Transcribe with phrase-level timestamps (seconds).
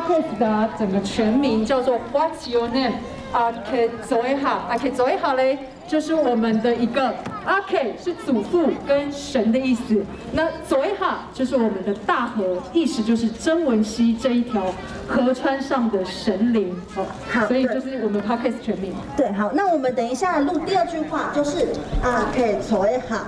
[0.00, 2.92] podcast 的整个全名叫做 What's Your Name？
[3.32, 7.14] 阿 K 走一哈，阿 K 走一哈嘞，就是我们的一个
[7.48, 10.04] 阿 K 是祖父跟神的意思。
[10.32, 14.62] 那走一哈就是我们的大河，意思就是曾文溪这一条
[15.08, 16.78] 河川上的神灵。
[16.94, 18.94] 好所以就是我们 podcast 全名。
[19.16, 21.68] 对，好，那我们等一下录第二句话，就是
[22.02, 23.24] 啊，可以搓一下。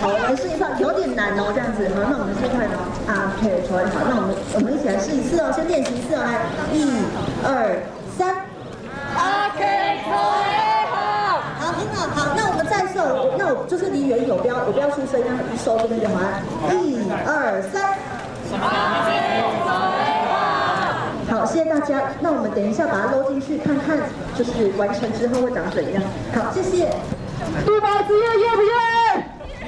[0.00, 1.86] 好，我们试一下，有点难哦，这样子。
[1.90, 2.88] 好，那我们试看哦。
[3.06, 4.00] 啊，可以搓一下。
[4.08, 6.40] 那我们我们一起来试一次哦，先练习一次哦，来，
[6.72, 6.88] 一、
[7.44, 7.78] 二、
[8.16, 8.34] 三。
[9.14, 10.71] 阿 K 走一
[13.02, 16.40] 那我，那我就是离远一点，我不要我不要出声，让一收这边就好了。
[16.70, 17.98] 一、二、三。
[21.28, 22.12] 好，谢谢大家。
[22.20, 23.98] 那我们等一下把它搂进去，看看
[24.36, 26.02] 就是完成之后会长怎样。
[26.34, 26.92] 好，谢谢。
[27.66, 28.70] 杜宝子耶耶不耶？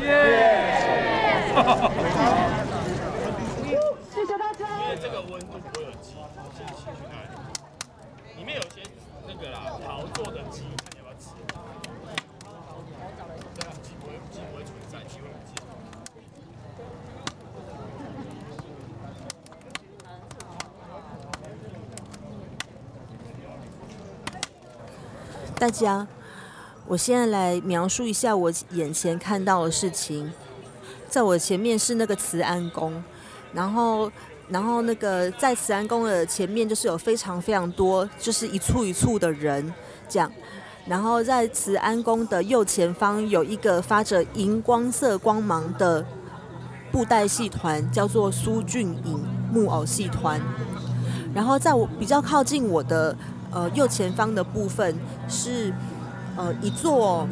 [0.06, 0.10] 耶！
[4.14, 4.64] 谢谢大家。
[4.84, 6.14] 因为这个温度不会有鸡，
[6.54, 7.18] 先去看，
[8.36, 8.82] 里面有些
[9.26, 11.34] 那个啦，陶做的鸡，看你要不要吃。
[13.56, 15.54] 对啊，鸡不会，鸡不会存在，鸡会不见。
[25.56, 26.06] 大家，
[26.86, 30.30] 我现在来描述一下我眼前看到的事情。
[31.08, 33.02] 在我前面是那个慈安宫，
[33.52, 34.10] 然后，
[34.48, 39.72] 然后那个在慈安宫的前面就是有非常非常多，就是一簇一簇的人
[40.08, 40.30] 这样。
[40.86, 46.04] 然后在慈安宫的右前方有一个发着荧光色光芒的
[46.90, 50.40] 布袋戏团，叫做苏俊颖木偶戏团。
[51.32, 53.16] 然后在我比较靠近我的
[53.54, 54.94] 呃右前方的部分
[55.28, 55.72] 是
[56.36, 57.26] 呃一座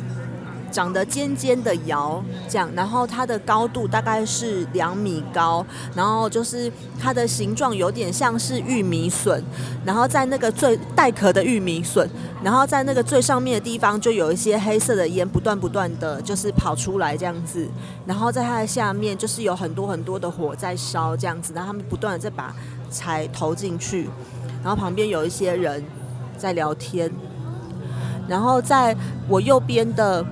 [0.71, 5.63] 长得尖尖的窑，这样，然后它的高度大概是两米高，
[5.95, 9.45] 然后就是它的形状有点像是玉米笋，
[9.85, 12.09] 然后在那个最带壳的玉米笋，
[12.43, 17.69] 然后在那个最上面的地方就有一些黑色的烟不断不断的就是跑出来这样子，
[18.07, 22.55] 然后在它的下面就是有很多很多的火在烧这样子，然后他们不断的在把
[22.91, 24.09] 柴投进去，
[24.63, 25.85] 然后旁边有一些人
[26.43, 27.09] 在聊天，
[28.27, 28.97] 然后在
[29.29, 30.27] 我右边的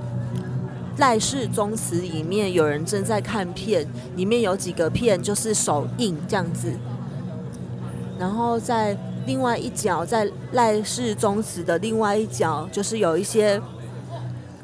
[0.98, 6.72] 赖氏宗祠里面，有人正在看片，里面有几个片就是手印这样子，
[8.18, 13.62] 然后在另外一角，在赖氏宗祠的另外一角，就是有一些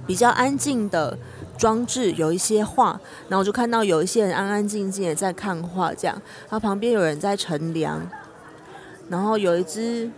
[0.05, 1.17] 比较安静的
[1.57, 2.99] 装置，有一些画，
[3.29, 6.21] 然后我就看到有一些人安安静静的在看画，这样，
[6.51, 8.03] 然后旁边有人在乘凉，
[9.09, 10.11] 然后有一只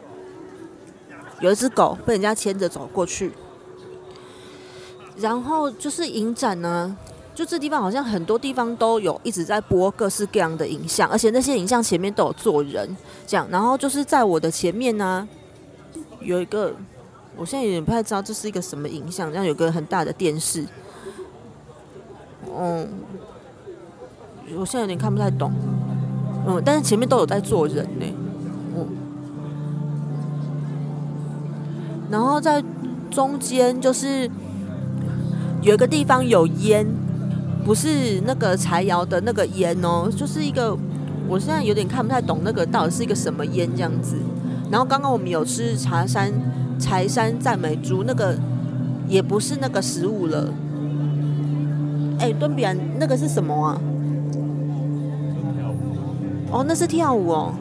[1.41, 3.33] 有一只狗被人家牵着走过去。
[5.17, 6.97] 然后就是影展呢，
[7.35, 13.45] 就这地方好像很多地方都有一直在播各式各样的影像，而且那些影像前面都有坐人，这样。
[13.51, 15.29] 然后就是在我的前面呢，
[16.21, 16.73] 有一个，
[17.37, 20.65] 我现在有点不太知道这是一个什么影像，这样有个很大的电视，
[22.57, 22.89] 嗯，
[24.57, 25.53] 我现在有点看不太懂，
[26.47, 28.07] 嗯，但是前面都有在坐人呢，
[32.11, 32.63] 然后在
[33.11, 34.31] 中间就是。
[35.61, 36.87] 有一个地方有烟，
[37.65, 40.75] 不是那个柴窑的那个烟哦，就是一个，
[41.29, 44.15] 我现在有点看不太懂那个到底是一个什么烟这样子。
[44.71, 46.33] 然后刚刚我们有吃茶山
[46.79, 48.37] 柴山赞美猪，那个
[49.09, 50.49] 也不是那个食物了。
[52.21, 53.81] 哎，敦比安，那个是什么啊？
[56.53, 57.53] 哦，那是跳舞哦。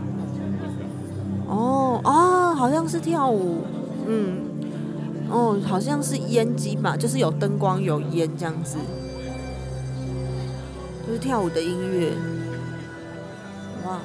[1.48, 3.64] 哦哦，好像是跳舞，
[4.08, 4.42] 嗯。
[5.30, 8.78] 哦，好像是烟机吧，就是有灯光有烟这样子，
[11.06, 12.14] 就是跳舞的音乐，
[13.86, 14.00] 哇！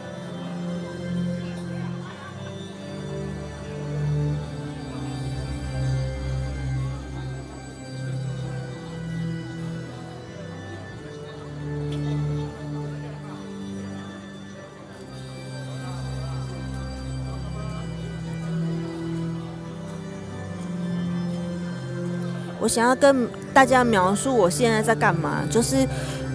[22.63, 25.85] 我想要跟大家描述我现在在干嘛，就是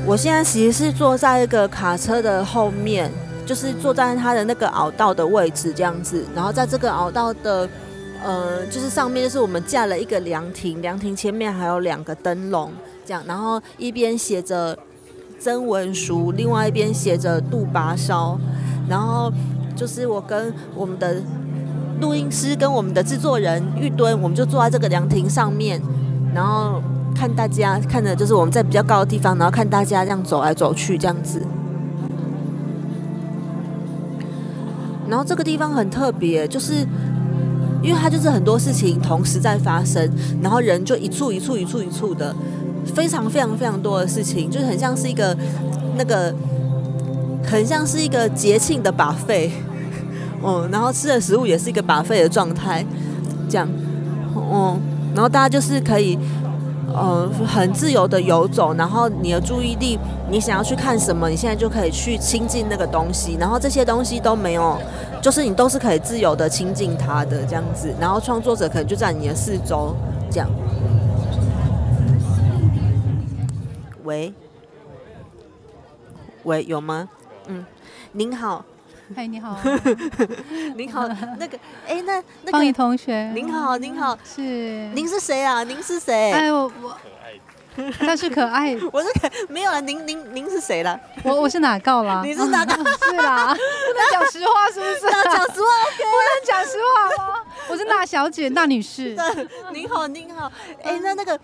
[0.06, 3.10] 我现在其实是坐在一个卡车的后面，
[3.46, 7.70] 就是坐在它的那个凹道的位置这样子，然后在这个凹道的
[8.22, 12.74] 呃，就是上面就是我们架了一个凉亭，凉亭前面还有两个灯笼，
[13.06, 14.78] 这样，然后一边写着
[15.40, 18.38] 曾文书，另外一边写着杜拔烧，
[18.90, 19.32] 然后
[19.78, 21.22] 就是我跟我们的
[22.02, 25.82] 录音师跟我们的制作人玉墩，我们就坐在这个凉亭上面。
[26.34, 26.82] 然后
[27.16, 31.42] 看大家看的就是我们在比较高的地方，然后看大家这样走来走去这样子。
[35.10, 36.86] 然后这个地方很特别，就是
[37.82, 40.10] 因为它就是很多事情同时在发生，
[40.42, 42.36] 然后人就一处一处一处一处的，
[42.94, 45.36] 非常非常非常多的事情，就是很像是一个
[45.98, 46.36] 那个，
[47.44, 49.52] 很像是一个节庆的把费，
[50.44, 52.86] 嗯，然后吃的食物也是一个把费的状态，
[53.48, 53.66] 这样，
[54.36, 54.78] 嗯，
[55.18, 56.18] 然后大家就是可以。
[56.90, 60.00] 呃，很自由的游走，然后你的注意力，
[60.32, 64.76] 你想要去看什么，你现在就可以去亲近那个东西，然后这些东西都没有，
[65.22, 69.96] 就是你都是可以自由的亲近它的这样子，然后创作者可能就在你的四周
[70.32, 70.50] 这样。
[74.06, 74.34] 喂，
[76.46, 77.10] 喂，有吗？
[77.48, 77.64] 嗯，
[78.14, 78.66] 您好。
[79.16, 79.58] 嗨， 你好。
[80.76, 81.08] 您好，
[81.40, 81.58] 那个，
[81.88, 83.32] 哎，那那个方怡同学。
[83.34, 84.42] 您好，您好，是。
[84.94, 85.64] 您是谁啊？
[85.64, 86.32] 您是谁？
[86.32, 86.98] 哎，我我。
[88.00, 88.76] 他是可爱。
[88.92, 89.80] 我是可没有了。
[89.80, 91.00] 您您您是谁了？
[91.24, 92.24] 我我是哪告了？
[92.26, 92.74] 你是哪告？
[92.76, 93.54] 是啦。
[93.54, 95.02] 不能讲实话，是不是？
[95.24, 97.40] 讲实话，不能讲实话吗？
[97.70, 99.16] 我是那小姐，那女士。
[99.72, 100.52] 您好，您好。
[100.84, 101.40] 哎，那那个。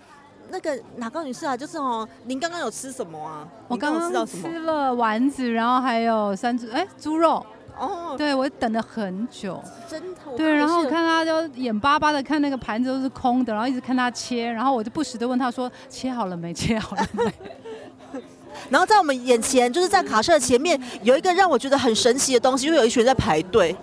[0.54, 1.58] 那个哪个女士啊？
[1.58, 3.48] 就是哦，您刚刚有吃什么啊？
[3.68, 7.44] 我刚刚吃了丸子，然后还有三只哎猪肉。
[7.76, 9.60] 哦，对我等了很久，
[9.90, 10.20] 真的。
[10.38, 16.54] 对，然后我看他就眼巴巴的看那个盘子都是空的，然后一直看他切，然后我就不时的问他说：“切好了没？
[16.54, 17.24] 切好了没？”
[18.70, 23.76] 然后在我们眼前，就是在卡车的前面有一个让我觉得很神奇的东西，就有一群人在排队。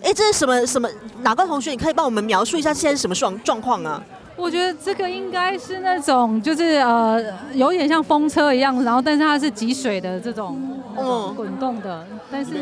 [0.00, 0.88] 哎，这是什么什么？
[1.22, 4.00] 哪个同学，你可以帮我们描述一下现在是什么状状况啊？
[4.36, 7.22] 我觉得这个应该是那种，就是呃，
[7.52, 10.58] 有点像风车一样，然后但是它是积水的这种，
[10.98, 12.52] 嗯，滚动的，但是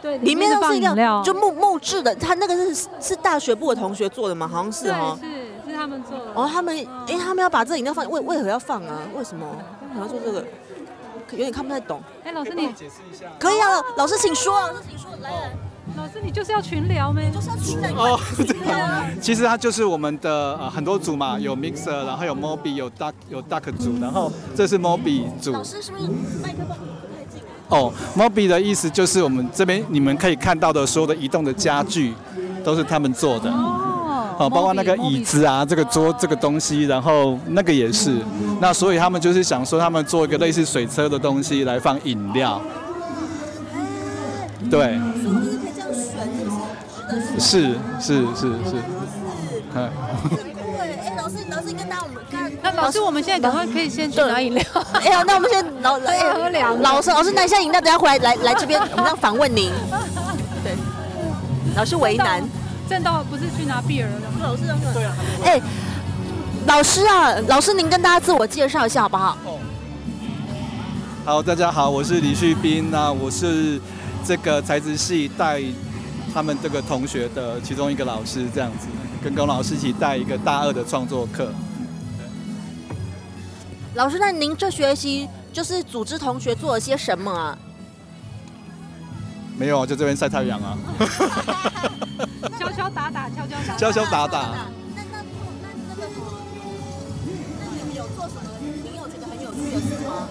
[0.00, 2.14] 对，里面都是饮料，就木木质的。
[2.14, 4.46] 他那个是是大学部的同学做的吗？
[4.46, 6.24] 好像是哦，是是他们做的。
[6.34, 6.76] 哦，他们
[7.08, 9.00] 哎，他们要把这饮料放，为为何要放啊？
[9.16, 9.46] 为什么？
[9.82, 10.44] 为什么要做这个？
[11.32, 12.00] 有点看不太懂。
[12.24, 13.26] 哎，老师你解释一下。
[13.38, 15.52] 可以啊，老师请说，老师请说，来来。
[15.96, 17.30] 老师，你就是要群聊没？
[17.30, 17.92] 就是要群聊。
[17.94, 18.20] 哦，
[19.20, 25.52] 其实它就是我们的呃很多组嘛，有 mixer，然后有 mobi，有 duck，有 duck 组，然后这是 mobi 组。
[25.52, 26.04] 老师是不是
[26.42, 27.42] 麦克风不太近？
[27.68, 32.14] 哦，mobi 的意思就是我们这边你们可以看到的所有的移动的家具
[32.64, 33.50] 都是他们做的。
[33.50, 33.88] 哦。
[34.38, 38.16] 哦，包括那个椅子啊，这个桌这个东西，然后那个也是。
[38.60, 42.60] 那所以他们就是想说，他们做一个类似水车的东西来放饮料。
[44.70, 44.98] 对。
[47.38, 48.76] 是是是是，
[49.74, 49.90] 哎，
[50.78, 54.64] 哎，老师老师，你跟大家我们看，那老师我们现在赶快可以先去拿饮料。
[54.92, 56.80] 哎呀，那我们先老哎喝凉。
[56.82, 59.72] 老师老师拿一下饮料，等下回来来来这边，我们要访问您。
[60.62, 60.76] 对，
[61.74, 62.42] 老师为难。
[62.88, 64.40] 正道不是去拿 beer 的吗？
[64.42, 64.62] 老师
[64.92, 65.16] 对啊。
[65.44, 65.60] 哎，
[66.66, 69.36] 老师啊，老师您跟大家自我介绍一下好不好？
[69.44, 69.58] 哦。
[71.24, 73.80] 好，大家好，我是李旭斌，那我是
[74.24, 75.62] 这个材质系带。
[76.32, 78.86] 他们这个同学的其中一个老师这样子，
[79.22, 81.52] 跟龚老师一起带一个大二的创作课。
[83.94, 87.58] 老师，那您这学期就是组织同学做了些什么啊？
[89.58, 90.78] 没有啊，就这边晒太阳啊。
[92.58, 93.76] 敲敲打打，敲敲打打。
[93.76, 94.40] 敲敲打打。
[94.96, 95.18] 那那
[95.60, 96.24] 那那个什么？
[97.60, 98.42] 那你们有做什么？
[98.62, 100.26] 你有觉得很有趣的事吗？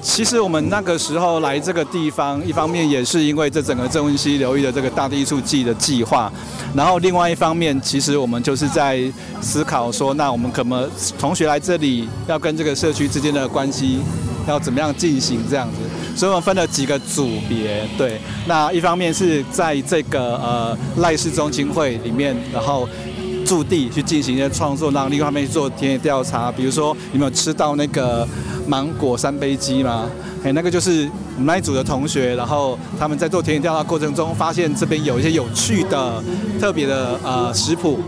[0.00, 6.32] 其实我们那个时候来这个地方，一方面也是因为这整个郑文熙流域的这个大地艺术季的计划，
[6.74, 9.00] 然后另外一方面，其实我们就是在
[9.40, 14.00] 思考说，那我们可能同学来这里要跟这个社区之间的关系
[14.46, 22.88] 要怎么样进行这样子，所以我们分了几个组别，对，那一方面是在这个呃赖氏中心会里面，然后。
[23.46, 26.50] 驻地去进行一些创作，让另外一方面去做田野调查。
[26.50, 28.26] 比如说，有没有吃到那个
[28.66, 30.08] 芒果三杯鸡吗？
[30.44, 36.22] 哎，那个就是我们那一组的同学，然后他们在做田野调查过程中，发现这边有一些有趣的、
[36.60, 37.98] 特别的呃食谱，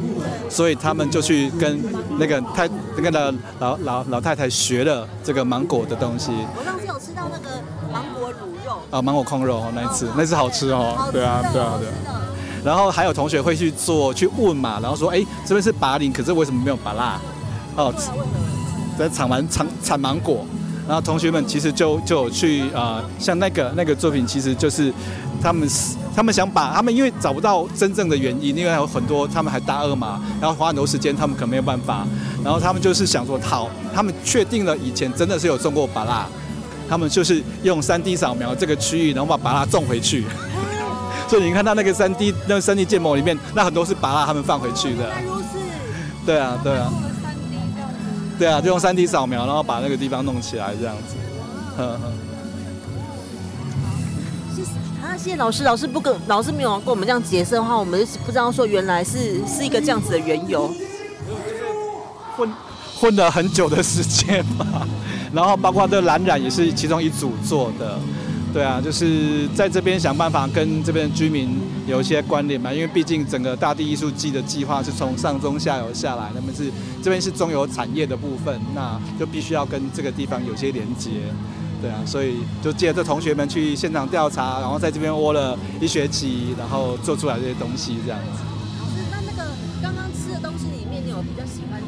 [0.48, 1.80] 所以他们就去跟
[2.18, 6.30] 那个太那个的老老老太太学了这个芒果的东西。
[6.56, 7.56] 我上次有吃到那个
[7.92, 11.88] 芒果卤肉啊，芒果控肉哦，那一次那次好吃哦，对啊，对啊，对。
[12.64, 17.20] 然后还有同学会去做去问嘛，然后说，哎，这边是拔林，可是为什么没有拔辣？
[17.76, 17.94] 哦，
[18.98, 20.44] 在产完产产芒果，
[20.86, 24.92] 然后同学们其实就就有去啊，像那个那个作品，其实就是
[25.40, 25.68] 他们
[26.16, 32.04] 他们想把他们因为找不到真正的原因，因为有很多他们还大二嘛，然后花很多时间，他们可能没有办法，
[32.42, 36.26] 然后他们就是想说，好，他们确定了以前真的是有种过芭拉，
[36.88, 40.24] 他们就是用三 D 扫描这个区域，然后把拔辣种回去。
[41.28, 45.08] 所以你看到那个三 D 那个三 D 建模里面，那很多是把它他们放回去的。
[46.24, 46.90] 对啊，对啊。
[48.38, 51.16] 对啊，就用三 D 扫描，然后把那个地方弄起来这样子。
[51.78, 52.12] 嗯嗯
[54.54, 54.70] 谢谢
[55.02, 55.64] 啊，谢谢老师。
[55.64, 60.72] 老师不跟老师没有跟我们这样解释的话，我们是不知道说原来是是一个这样子的缘由。
[62.36, 62.52] 混
[62.94, 64.86] 混了很久的时间嘛，
[65.32, 67.98] 然后包括这个蓝染也是其中一组做的。
[68.52, 71.50] 对啊，就是在这边想办法跟这边的居民
[71.86, 76.70] 有一些关联嘛，因为毕竟整个大地艺术季的计划是从上中下游下来，那么是
[77.02, 81.10] 这边是中游产业的部分，那就必须要跟这个地方有些连接。
[81.80, 88.42] 对啊，所以就借着同学们去现场调查，然后在这边窝了一学期，然后做出来这些东西这样子。
[88.80, 89.48] 老师，那那个
[89.80, 91.80] 刚刚吃的东西里面，你有比较喜欢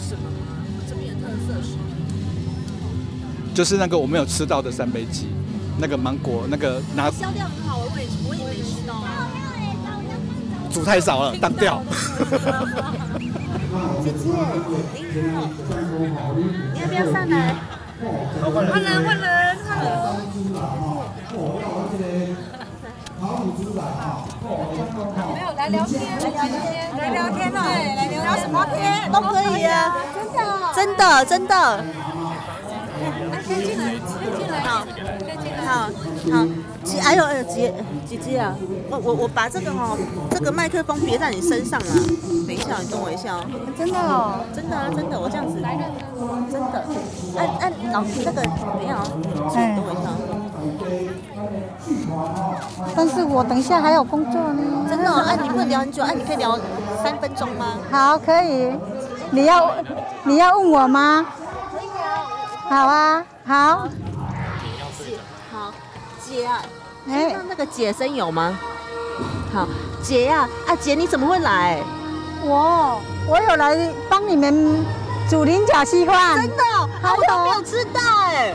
[0.00, 0.64] 什么吗？
[0.88, 1.84] 这边的特色食品？
[3.52, 5.26] 就是那个我没有吃到的三杯鸡，
[5.80, 9.28] 那个芒果，那个拿销量很好，我也我也没吃到啊。
[10.72, 11.82] 煮太少了，当掉。
[14.02, 14.24] 姐姐，
[14.94, 15.36] 您好，
[16.74, 17.54] 你要不要上来？
[18.42, 19.24] 换人，换人，换人。
[25.34, 25.68] 没有来？
[25.68, 26.28] 聊天，来？
[26.28, 26.50] 聊天，
[26.96, 27.00] 来？
[27.10, 27.56] 聊天了。
[27.62, 27.98] 对，来？
[28.08, 28.76] 聊聊什么天
[29.12, 29.96] 都可以啊，
[30.74, 31.84] 真的，真的真的。
[33.46, 34.88] 可以进来，可以进来，好，可
[35.30, 35.57] 以进来。
[35.68, 35.84] 好，
[36.32, 36.46] 好，
[36.82, 37.74] 姐，哎呦哎呦，姐
[38.08, 38.56] 姐姐啊，
[38.90, 39.98] 我我我把这个哦、
[40.30, 41.86] 这个麦克风别在你身上了。
[42.46, 43.44] 等一下，你等我一下哦。
[43.76, 45.56] 真的哦，真的啊，真的，我这样子，
[46.50, 46.84] 真的。
[47.36, 49.04] 按按老师那个，等一下哦，
[49.54, 50.16] 哎等我一下哦。
[52.96, 54.62] 但是我等一下还有工作呢。
[54.88, 56.58] 真的、哦，按、你不能聊很久，哎、你可以聊
[57.04, 57.76] 三分钟吗？
[57.90, 58.72] 好，可以。
[59.30, 59.70] 你要
[60.24, 61.26] 你要问我吗？
[62.70, 63.54] 好啊，好。
[63.54, 63.88] 好，
[66.38, 66.62] 姐啊，
[67.08, 68.56] 哎那那个姐声有吗？
[69.52, 69.66] 好，
[70.00, 71.82] 姐呀、啊，姐你怎么会来？
[72.44, 74.84] 我我有来帮你们
[75.28, 76.36] 煮菱角稀饭。
[76.36, 76.62] 真的，
[77.02, 78.54] 还有我都没有吃到哎。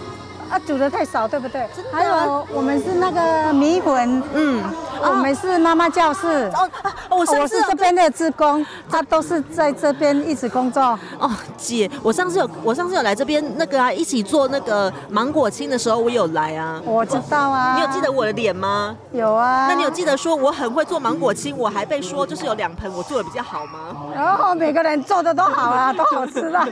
[0.53, 1.67] 啊，煮的太少，对不对？
[1.91, 4.63] 还有我们是那个米粉，嗯，
[5.01, 6.27] 我们是妈妈教室。
[6.53, 10.79] 哦啊，我是我是这边的职工，他都是在这边一直工作。
[11.17, 16.79] 哦，姐，我上次有我上次有来这边那个啊，一起做那个芒果青的时候，我有来啊。
[16.85, 17.73] 我知道啊。
[17.75, 18.95] 你有记得我的脸吗？
[19.11, 19.65] 有啊。
[19.67, 23.97] 那你有记得说我很会做芒果青，我还被说就是有两盆我做的比较好吗？
[24.13, 26.67] 然后每个人做的都好啊，都好吃啊。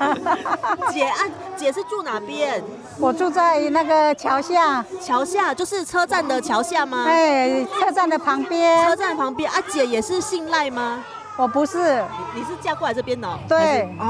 [0.94, 1.26] 姐啊，
[1.58, 2.64] 姐是住哪边？
[3.00, 7.06] 我住在那个桥下，桥下就是车站的桥下吗？
[7.08, 8.96] 哎，车站的旁边车。
[8.96, 11.04] 站旁边啊，姐也是姓赖吗？
[11.38, 12.04] 我不是，
[12.36, 13.40] 你是嫁过来这边的哦？
[13.48, 14.06] 对哦，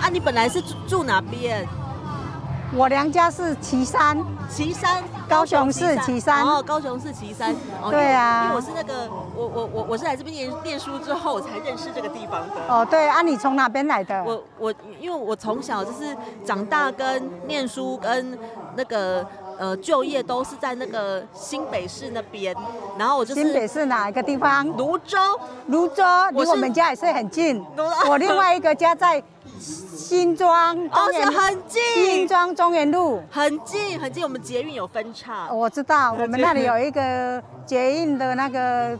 [0.00, 1.66] 啊，你本来是住住哪边？
[2.74, 4.16] 我娘家是岐山。
[4.50, 7.54] 岐山，高雄市岐山哦，高雄市岐山。
[7.82, 12.54] 哦对啊因为我是那个，我我我我是来这边念念书之后，我才认识这个地方的。
[12.68, 14.22] 哦，对啊，你从哪边来的？
[14.24, 16.14] 我我因为我从小就是
[16.44, 18.38] 长大跟念书跟
[18.76, 19.26] 那个
[19.58, 22.54] 呃就业都是在那个新北市那边，
[22.98, 24.66] 然后我就是新北市哪一个地方？
[24.76, 25.18] 泸州，
[25.68, 27.90] 泸州，离我们家也是很近泸。
[28.06, 29.22] 我另外一个家在
[29.62, 30.98] 新庄哦
[31.32, 33.22] 很近新庄中原路。
[33.30, 35.48] 很近很近，我们捷运有分叉。
[35.52, 38.98] 我知道，我们那里有一个捷运的那个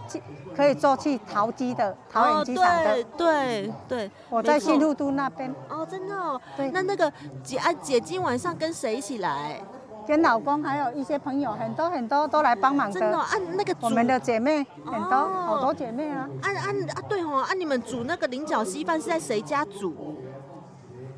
[0.56, 2.92] 可以坐去桃机的桃园机场的。
[2.92, 6.40] 哦、对对对，我在新路都那边，哦，真的哦。
[6.56, 9.60] 对那那个姐啊姐今晚上跟谁一起来？
[10.04, 12.98] 跟老公还有一些朋友，很多很多都来帮忙的。
[13.00, 16.28] 真的哦、按、那个我们的姐妹很多，哦好多姐妹啊。
[16.42, 19.94] 按按啊对哦，啊、你们煮那个菱角稀饭是在谁家煮？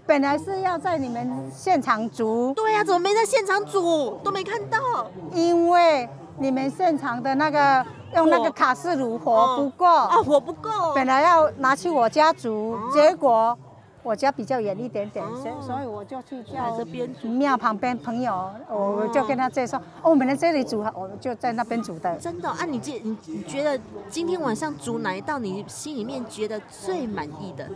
[0.06, 4.18] 本来是要在你们现场煮，对呀、怎么没在现场煮？
[4.22, 4.78] 都没看到。
[5.32, 6.06] 因为
[6.38, 7.84] 你们现场的那个
[8.14, 10.70] 用那火个卡式炉火不够，哦，火不够。
[10.94, 13.56] 本来要拿去我家煮，哦结果
[14.02, 22.14] 我家比较远一点点，哦所以所以我就去来叫这边煮庙旁边朋友，我就跟他介绍，哦，我们在这里煮，我们就在那边煮的。
[22.16, 23.80] 真的哦、啊，你这你你觉得
[24.10, 27.66] 今天晚上煮哪一道你心里面觉得最满意的？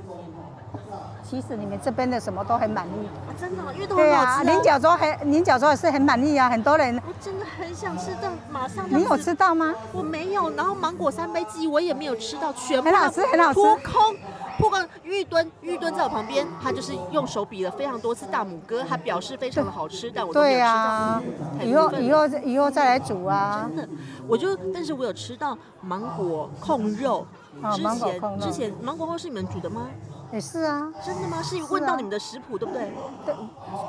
[1.22, 3.06] 其实你们这边的什么都很满意。
[3.06, 6.96] 啊、真的哦、因为都很好吃、菱角粥很菱角粥也是很满意啊，很多人。
[7.06, 9.74] 我真的很想吃，但马上就你有吃到吗？
[9.92, 14.16] 我没有，然后芒果三杯鸡我也没有吃到，全部很好吃很好吃扑空。
[14.58, 20.68] 扑空，玉墩，玉墩在我旁边，他就是用手比了非常多次大拇哥，他表示非常的好吃，但我都没有吃到。
[20.68, 21.22] 啊，
[21.62, 23.68] 以后以后以后再来煮啊。
[23.68, 23.88] 真的，
[24.26, 27.26] 我就，但是我有吃到芒果控肉。
[27.60, 29.88] 啊之前之前芒果控肉是你们煮的吗？
[30.30, 31.42] 也是啊，真的吗？
[31.42, 32.92] 是问到你们的食谱对不对？
[33.24, 33.34] 对，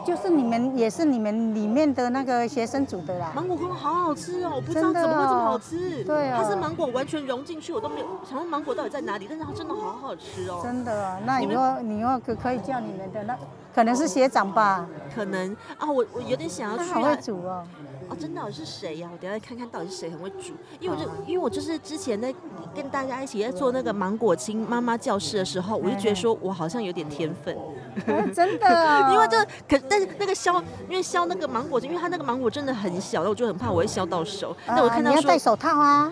[0.06, 3.32] 就是你们也是你们里面的那个学生煮的啦。
[3.36, 6.04] 芒果羹好好吃哦，我不知道怎么会这么哦好吃。
[6.04, 10.62] 对啊它是芒果完全融进去，我都没有想问芒果到底在哪里，但是它真的好好吃哦。
[10.64, 13.38] 真的啊，那以后你以后可可以叫你们的那
[13.74, 16.94] 可能是学长吧，可能啊，我我有点想要去啊。
[16.94, 17.16] 他好会。
[17.22, 17.64] 煮哦。
[18.10, 22.34] 哦，真的、哦、是谁呀、我等下看看到底是谁很会煮，因为我就因为我就是之前在
[22.74, 29.38] 跟大家一起在做那个芒果青妈妈教室的时候，我就觉得说我好像有点天分，哦真的哦， 因为就
[29.70, 30.52] 可但是那个削，
[30.90, 34.58] 因为削那个芒果，因为它那个芒果真的很小，那我就很怕我会削到手。
[34.66, 36.12] 那我看到说啊你要戴，手套啊，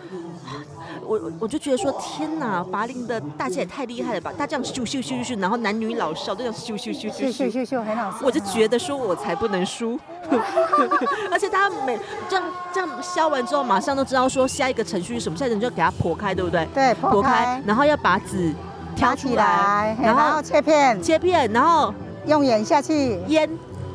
[1.07, 4.33] 我我就觉得说，天哪，拔令的大家也太厉害了吧！
[4.37, 8.19] 大家咻咻咻咻咻，然后男女老少都要咻咻咻咻咻咻咻咻，很好。
[8.21, 9.97] 我就觉得说，我才不能输。
[11.31, 11.97] 而且他每
[12.27, 16.67] 这样这样削完之后，马上都知道说下一个程序是什么，下一个就要给它破开，对不对？
[16.73, 18.53] 对，破开，然后要把籽
[18.95, 21.93] 挑出来，然后切片，切片，然后
[22.25, 23.49] 用盐下去腌。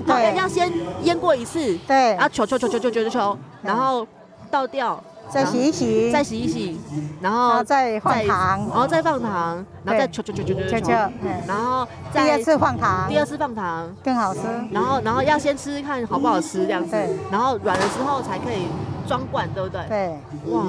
[0.07, 1.77] 对，要先腌过一次。
[1.87, 4.07] 对，然后球球球球球球球，然后
[4.51, 5.03] 倒掉。
[5.33, 6.81] 再洗一洗，再洗一洗，
[7.21, 8.59] 然然后后再放糖。
[8.69, 10.13] 然后再放糖，然后再对。
[10.13, 14.41] 球球球球球球球嗯然后再第二次放糖，第二次放糖，更好吃。
[14.71, 16.97] 然后然后要先吃吃看好不好吃这样子，
[17.31, 18.67] 然后软了之后才可以
[19.09, 19.83] 装罐，对不对？
[19.89, 20.09] 对，
[20.53, 20.67] 哇，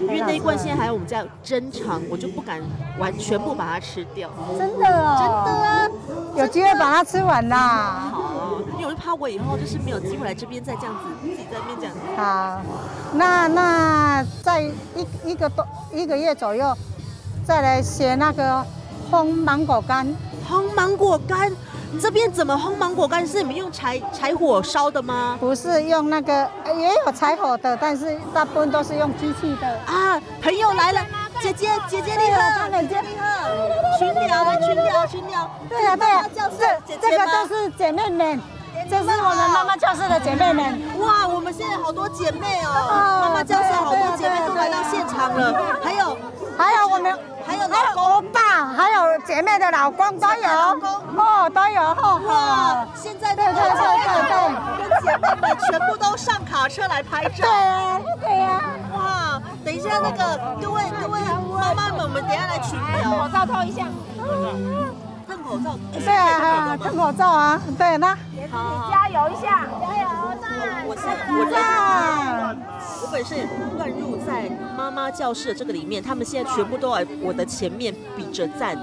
[0.00, 2.60] 因为那一罐现在还有我们家有珍藏，我就不敢
[2.98, 4.28] 完全部把它吃掉。
[4.58, 5.88] 真的哦，真的啊，
[6.36, 8.10] 有机会把它吃完啦。
[8.12, 12.00] 好，因为我就怕我以后就是没有机会来这边再这样子自己在那边这样子。
[12.16, 12.60] 好，
[13.14, 14.74] 那那在一
[15.24, 16.76] 一个多一个月左右，
[17.46, 18.64] 再来学那个
[19.10, 20.06] 烘芒果干。
[20.50, 21.50] 烘芒果干，
[22.02, 23.26] 这边怎么烘芒果干？
[23.26, 25.38] 是你们用柴柴火烧的吗？
[25.40, 29.66] 不是用那个，呃也有柴火的，但是大部分都是用机器的。
[29.86, 31.00] 啊，朋友来了，
[31.40, 33.48] 姐姐姐姐你对啊好，他们姐姐你好，
[33.98, 38.38] 群聊群聊群聊，对啊，对啊，这这个都是姐妹们，
[38.88, 40.80] 这是我们妈妈教室的姐妹们。
[40.98, 46.16] 哇，我们现在好多姐妹哦，哦妈妈教室好多姐妹都来到现场了，还有
[46.56, 50.48] 还有我们，还有还有欧巴，还有姐妹的老公都有，
[51.16, 54.34] 哦，都有，哦，哇哦，现在对对对对对
[54.78, 57.36] 跟姐妹们全部都上卡车来拍照。
[57.40, 57.48] 对。
[57.48, 58.62] 啊，对呀，
[58.94, 63.86] 哇，等一下那个各位各位妈妈们，我们等一下来群聊，口罩套一下，
[65.26, 68.16] 戴口罩，对啊，戴口罩啊，对，那
[68.54, 70.08] 好，加油一下，加油！
[70.86, 72.56] 我在我认赞，
[73.02, 73.44] 我本身也
[73.76, 78.78] 乱入在妈妈教室的这个里面，他们现在全部都在我的前面比着赞，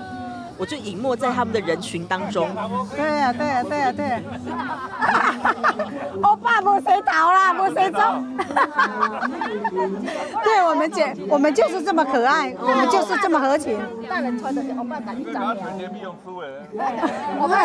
[0.62, 2.48] 我就隐没在他们的人群当中。
[2.96, 4.22] 对呀，对呀，对呀，对呀。
[6.22, 8.38] 欧巴不谁逃啦，不谁中。
[10.44, 13.76] 对我们姐，我们就是这么可爱，我们就是这么合群。
[14.08, 15.62] 大人穿的是欧巴打你找你。
[15.62, 15.68] 啊，
[17.40, 17.56] 欧巴，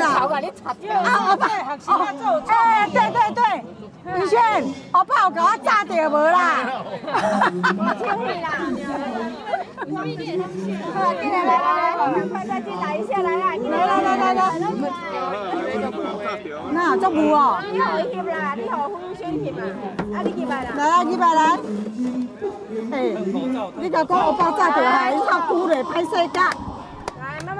[1.92, 3.42] 哦，哎，对对对，
[4.22, 4.40] 宇轩，
[4.92, 6.80] 欧巴有给我炸掉无啦？
[7.76, 8.48] 我听你啦。
[9.76, 9.84] 好，
[11.20, 13.54] 进来来来来，快快进来一下来啊！
[13.56, 14.40] 来来来来来，
[16.72, 19.60] 那这不哦，你好翕啦，你好分先翕嘛，
[20.14, 20.70] 啊你翕来啦。
[20.76, 21.58] 来啊，你来来。
[22.92, 22.96] 哎，
[23.80, 26.50] 你甲讲欧巴炸掉，还要哭嘞，拍摄架，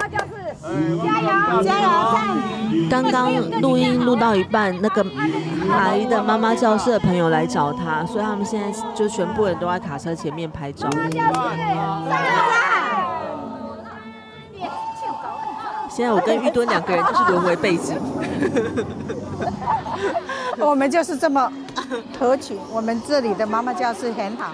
[0.07, 0.33] 教室，
[1.03, 1.63] 加油！
[1.63, 2.19] 加油赞！
[2.89, 5.05] 刚刚录音录到一半，那个
[5.71, 10.89] 阿姨的妈妈教室的朋友来找她，所以他们现在就全部人都在卡车前面拍照。
[15.89, 17.97] 现在我跟玉墩两个人就是沦为背景。
[20.59, 21.51] 我们就是这么
[22.19, 24.51] 合群，我们这里的妈妈教室很好。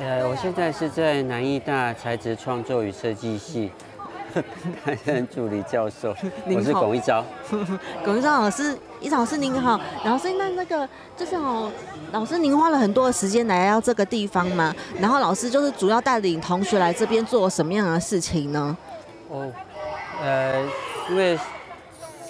[0.00, 3.70] 呃，我现在是在南艺大材质创作与设计系
[4.84, 6.14] 担任助理教授，
[6.46, 7.24] 我是龚一昭。
[8.04, 11.70] 龚一昭老师，一昭老师您好，老师那那个就是哦，
[12.12, 18.76] 老师您花了很多的时间来到这个地方嘛，然后老师就是主要带领同学来这边做什么样的事情呢？
[19.28, 19.50] 哦，
[20.22, 20.62] 呃，
[21.10, 21.38] 因为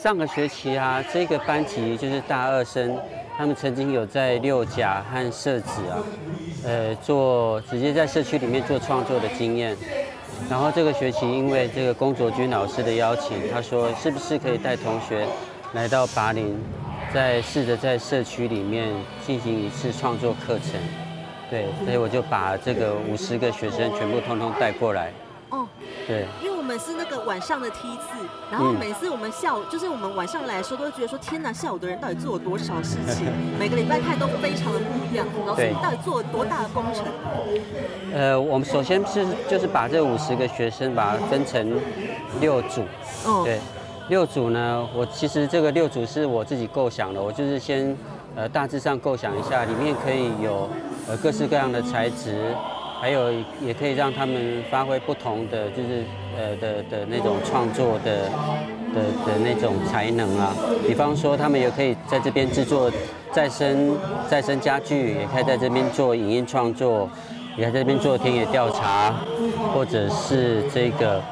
[0.03, 2.99] 上个学期啊，这个班级就是大二生，
[3.37, 5.97] 他们曾经有在六甲和社子啊，
[6.64, 9.77] 呃，做直接在社区里面做创作的经验。
[10.51, 15.27] 然后这个学期，因为这个龚卓君老师的邀请，他说是不是可以带同学
[15.73, 16.57] 来到拔林，
[17.12, 18.92] 再试着在社区里面
[19.27, 20.81] 进行一次创作课程。
[21.51, 25.12] 对，所以我就把这个五十个学生全部通通带过来。
[25.51, 25.66] 哦，
[26.07, 26.27] 对。
[26.64, 33.27] 我们是那个晚上的梯次，然后嗯每次我们下午就是我们晚上来的时候，都会觉得说天哪，下午的人到底做了多少事情？
[33.59, 35.27] 每个礼拜看都非常的不一样。
[35.46, 37.05] 老师，对你到底做了多大的工程？
[38.14, 41.79] 呃，我们首先是就是把这五十个学生把它分成
[42.40, 42.83] 六组，
[43.27, 43.61] 嗯，对，
[44.09, 47.94] 六组呢，我其实这个六组是我自己构想的，我就是先
[48.35, 50.66] 呃大致上构想一下，里面可以有
[51.07, 52.57] 呃各式各样的材质，
[53.05, 56.03] 还有也可以让他们发挥不同的，就是
[56.38, 58.31] 呃的的那种创作的
[58.95, 60.57] 的的那种才能啊。
[60.87, 62.90] 比方说，他们也可以在这边制作
[63.31, 63.95] 再生
[64.27, 67.07] 再生家具，也可以在这边做影音创作，
[67.59, 69.14] 也可以在这边做田野调查，
[69.75, 71.23] 或者是这个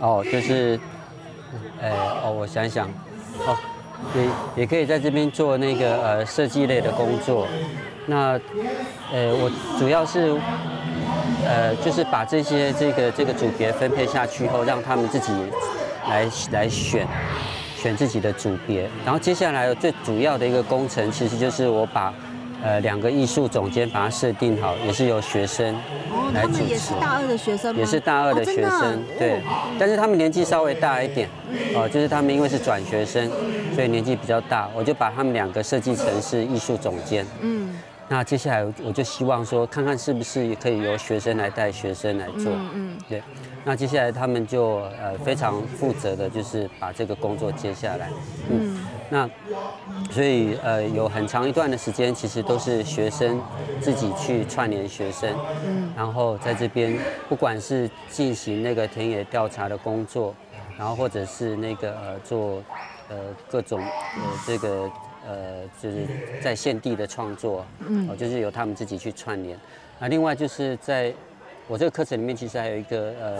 [0.00, 0.80] 哦，就是
[1.82, 1.90] 呃
[2.24, 2.88] 哦，我想想
[3.46, 3.54] 哦。
[4.16, 7.46] 也也可以在这边做那个呃设计类的工作，
[8.06, 8.38] 那
[9.12, 10.34] 呃我主要是
[11.46, 15.32] 呃就是把这些这个这个组别分配下去后，让他们自己
[16.08, 17.06] 来来选
[17.76, 22.12] 选自己的组别，然后接下来最主要的一个工程，其实就是我把。
[22.64, 25.74] 呃，两个艺术总监把它设定好，也是由学生
[26.32, 26.62] 来主持。
[26.62, 29.42] 也是大二的学生也是大二的学生，对。
[29.80, 31.28] 但是他们年纪稍微大一点，
[31.74, 33.28] 哦，就是他们因为是转学生，
[33.74, 37.26] 所以年纪比较大，我就把他们两个设计成是艺术总监。
[37.40, 37.74] 嗯。
[38.08, 42.52] 那接下来我就希望说，看看是不是也可以由学生来带学生来做。
[42.52, 42.98] 嗯嗯。
[43.08, 43.22] 对。
[43.64, 48.10] 那接下来他们就呃非常负责的，就是把这个工作接下来。
[48.50, 48.86] 嗯。
[49.08, 49.30] 那，
[50.10, 53.40] 所以呃，有很长一段的时间，其实都是学生
[53.80, 55.30] 自己去串联学生，
[55.64, 60.34] 嗯，然后在这边，不管是进行那个田野调查的工作，
[60.76, 62.62] 然后或者是那个呃做
[63.08, 63.16] 呃
[63.50, 64.90] 各种呃这个
[65.26, 66.06] 呃就是
[66.42, 69.58] 在现地的创作，嗯，哦，就是由他们自己去串联。
[69.98, 71.12] 那另外就是在
[71.68, 73.38] 我这个课程里面，其实还有一个呃。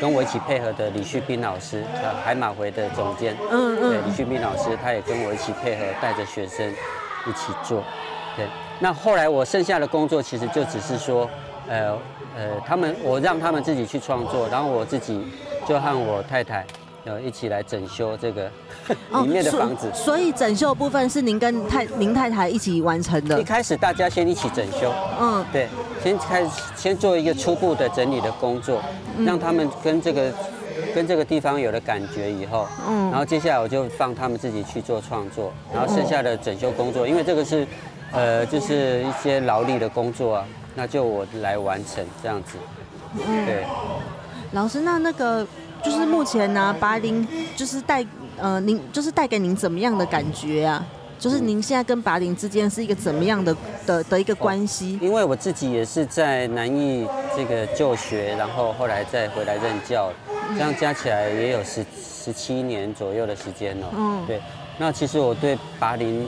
[0.00, 6.66] 跟我一起配合的李旭斌老师，呃，海马回的总监，嗯嗯，对，李旭斌老师，他也跟我一起配合，带着学生
[7.26, 7.84] 一起做，
[8.34, 8.46] 对。
[8.78, 11.28] 那后来我剩下的工作，其实就只是说，
[11.68, 11.92] 呃
[12.34, 15.22] 呃，他们我让他们自己去创作，然后我自己
[15.68, 16.64] 就和我太太。
[17.04, 18.50] 要一起来整修这个
[19.22, 23.40] 里面的房子，所以整修部分是您跟太您太太一起完成的。
[23.40, 25.68] 一开始大家先一起整修，嗯，对，
[26.02, 28.82] 先开始先做一个初步的整理的工作，
[29.24, 30.30] 让他们跟这个
[30.94, 37.66] 跟这个地方有了感觉以后，嗯，然后接下来我就放他们自己去做创作，然后剩下的整修工作，因为这个是
[38.12, 42.58] 呃就是一些劳力的工作啊，那就我来完成这样子，
[43.14, 43.64] 嗯，对，
[44.52, 45.46] 老师那那个。
[45.82, 48.04] 就是目前呢，拔林就是带
[48.36, 50.84] 呃，您就是带给您怎么样的感觉啊？
[51.18, 53.54] 就是您现在跟拔林之间是一个怎么样的
[53.86, 54.98] 的的一个关系？
[55.02, 60.10] 因为我自己也是在南艺这个就学，然后后来再回来任教，
[60.54, 61.84] 这样加起来也有十
[62.24, 63.86] 十七年左右的时间了。
[63.94, 64.40] 嗯，对。
[64.78, 66.26] 那其实我对拔林。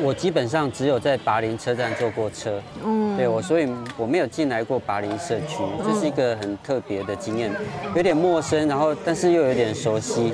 [0.00, 7.50] 我基本上只有在拔林车站坐过车，嗯，对我，所以我没有进来过拔林社区，这是一个很特别的经验，
[7.94, 10.32] 有点陌生，然后但是又有点熟悉。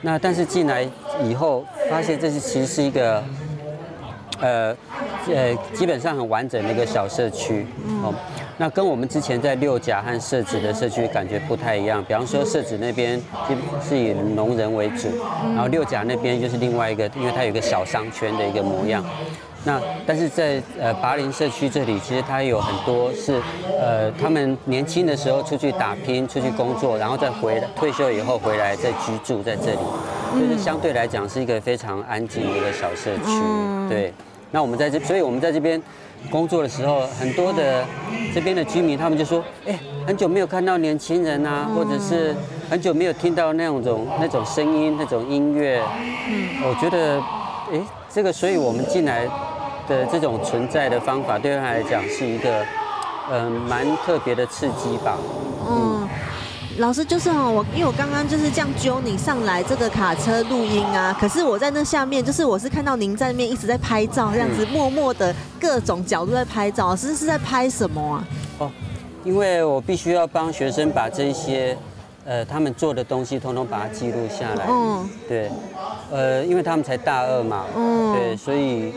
[0.00, 0.84] 那但是进来
[1.22, 3.22] 以后，发现这是其实是一个，
[4.40, 4.76] 呃，
[5.28, 7.64] 呃，基本上很完整的一个小社区，
[8.02, 8.12] 哦。
[8.62, 12.00] 那跟我们之前在六甲和社子的社区感觉不太一样。
[12.04, 13.20] 比方说社子那边
[13.82, 15.08] 是以农人为主，
[15.46, 19.04] 然后六甲那边就是另外一个，因为它有一个小商圈的一个模样。
[19.64, 23.42] 那但是在呃拔林社区这里，其实它有很多是
[23.80, 29.78] 呃他们年轻的时候出去打拼、出去工作，然后再回来退休以后回来再居住在这里，
[30.34, 33.88] 就是相对来讲是一个非常安静的一个小社区。
[33.88, 34.14] 对，
[34.52, 35.82] 那我们在这，所以我们在这边。
[36.30, 37.84] 工作的时候，很多的
[38.34, 42.34] 这边的居民，他们就说：“哎，很久没有看到年轻人啊，或者是
[42.70, 45.82] 很久没有听到那种那种声音、那种音乐。”
[46.28, 47.20] 嗯，我觉得，
[47.72, 49.26] 哎，这个，所以我们进来
[49.88, 52.64] 的这种存在的方法，对他来讲是一个，
[53.30, 55.18] 嗯，蛮特别的刺激吧。
[55.68, 56.01] 嗯。
[56.78, 68.24] 老师就是哈，我因为我刚刚就是这样揪你上来这个卡车录音啊，可是我在那下面，就是我是看到您在那边一直在拍照，这样子默默的各种角度在拍照，老师是在拍什么啊？
[68.58, 68.70] 哦，
[69.22, 71.76] 因为我必须要帮学生把这些
[72.24, 74.66] 呃他们做的东西通通把它记录下来。
[74.68, 75.50] 嗯，对，
[76.10, 78.94] 呃，因为他们才大二嘛，嗯，对，所以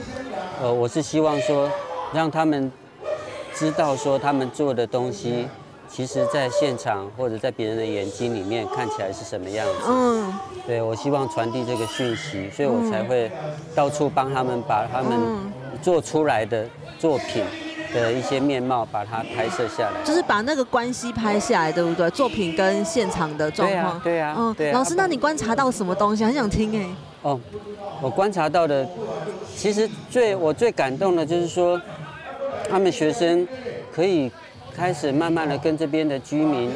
[0.61, 1.69] 呃我是希望说
[2.13, 2.71] 让他们
[3.53, 5.47] 知道说他们做的东西。
[5.87, 9.73] 其实，在现场或者在别人的眼睛里面看起来是什么样子？
[9.87, 10.33] 嗯，
[10.67, 13.31] 对我希望传递这个讯息，所以我才会
[13.73, 15.17] 到处帮他们把他们
[15.81, 16.67] 做出来的
[16.99, 17.45] 作品
[17.93, 22.09] 的一些面貌把它拍摄下来，就是把那个关系拍下来，对不对？
[22.11, 26.25] 作品跟现场的状况，对啊，嗯，对老师，那你观察到什么东西？
[26.25, 26.85] 很想听哎。
[27.21, 27.39] 哦，
[28.01, 28.85] 我观察到的，
[29.55, 31.79] 其实最我最感动的就是说，
[32.69, 33.47] 他们学生
[33.93, 34.29] 可以。
[34.75, 36.69] 开始慢慢的跟这边的居民，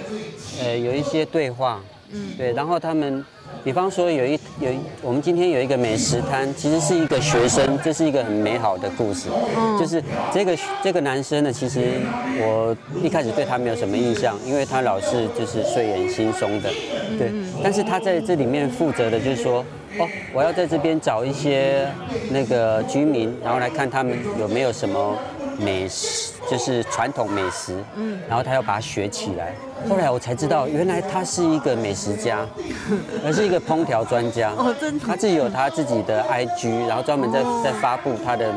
[0.64, 1.82] 呃，有一些对话，
[2.12, 3.24] 嗯，对，然后他们
[3.64, 9.28] 比方说有一有一我们今天有一个美食摊，其实是一个学生，这是一个很美好的故事。
[9.78, 10.02] 就是
[10.34, 11.92] 这个这个男生呢，其实
[12.40, 16.70] 我一开始对他没有什么印象，因为他老是就是睡眼惺忪的，
[17.18, 17.32] 对。
[17.62, 19.66] 但是他在这里面负责的就是说，
[19.98, 21.86] 哦，我要在这边找一些
[22.32, 25.18] 那个居民，然后来看他们有没有什么
[25.60, 29.54] 美食，就是传统美食，嗯，然后他要把它学起来。
[29.90, 32.46] 后来我才知道，原来他是一个美食家，
[33.24, 34.52] 而是一个烹调专家。
[34.58, 35.06] 哦，真的。
[35.06, 38.52] 他自己有他自己的 IG，然后专门在在发布他的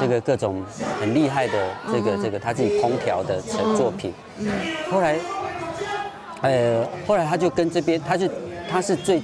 [0.00, 0.64] 这个各种
[1.00, 4.12] 很厉害的这个这个他自己烹调的成作品。
[4.38, 4.48] 嗯。
[4.90, 5.18] 后来，
[6.42, 8.28] 呃，后来他就跟这边，他就
[8.68, 9.22] 他是最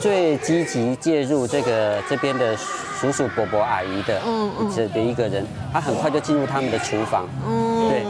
[0.00, 7.28] 最积极介入这个这边的叔叔伯伯阿姨的，嗯嗯，这的一个人，他很快就进入他们的厨房。
[7.46, 7.88] 嗯。
[7.88, 8.02] 对。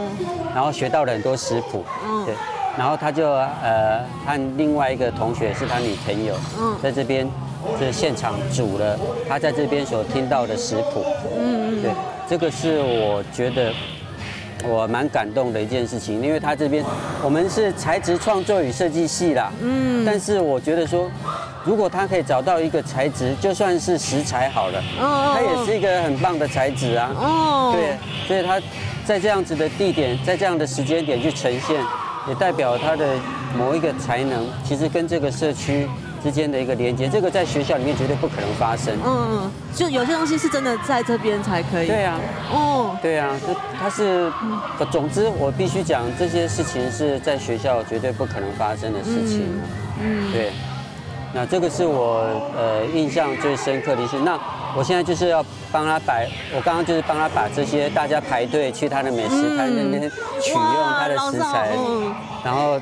[0.53, 1.81] 然后学到了很多食谱，
[2.25, 2.35] 对，
[2.77, 6.35] 然后他就呃和另外一个同学是他女朋友，
[6.83, 7.25] 在这边
[7.79, 8.99] 是现场煮了
[9.29, 11.05] 他在这边所听到的食谱，
[11.39, 11.91] 嗯嗯，对，
[12.29, 13.71] 这个是我觉得
[14.67, 16.83] 我蛮感动的一件事情，因为他这边
[17.23, 21.09] 我们是材质创作与设计系啦，嗯，但是我觉得说
[21.63, 27.97] 如果他可以找到一个材质，就算是食材好了，哦，它也是一个很棒的材质啊，哦，对，
[28.27, 28.61] 所以他。
[29.03, 31.75] 在这样子的地点，在这样的时间点去呈现，
[32.29, 33.15] 也代表他的
[33.57, 35.89] 某一个才能，其实跟这个社区
[36.23, 38.95] 之间的一个连接，这个在学校里面绝对不可能发生。
[39.03, 41.87] 嗯，就有些东西是真的在这边才可以。
[41.87, 42.19] 对啊，
[42.53, 44.31] 哦，对啊，就它是，
[44.91, 49.47] 总之我必须讲，这些事情是在学校绝对不可能发生的事情。
[49.99, 50.51] 嗯，对。
[51.33, 52.25] 那这个是我
[52.57, 54.17] 呃印象最深刻的一次。
[54.19, 54.39] 那
[54.75, 60.09] 我现在就是要帮他摆，我刚刚就是帮他把这些大家排队去他的美食摊那边
[60.41, 60.61] 取用
[60.99, 61.69] 他的食材，
[62.43, 62.79] 然后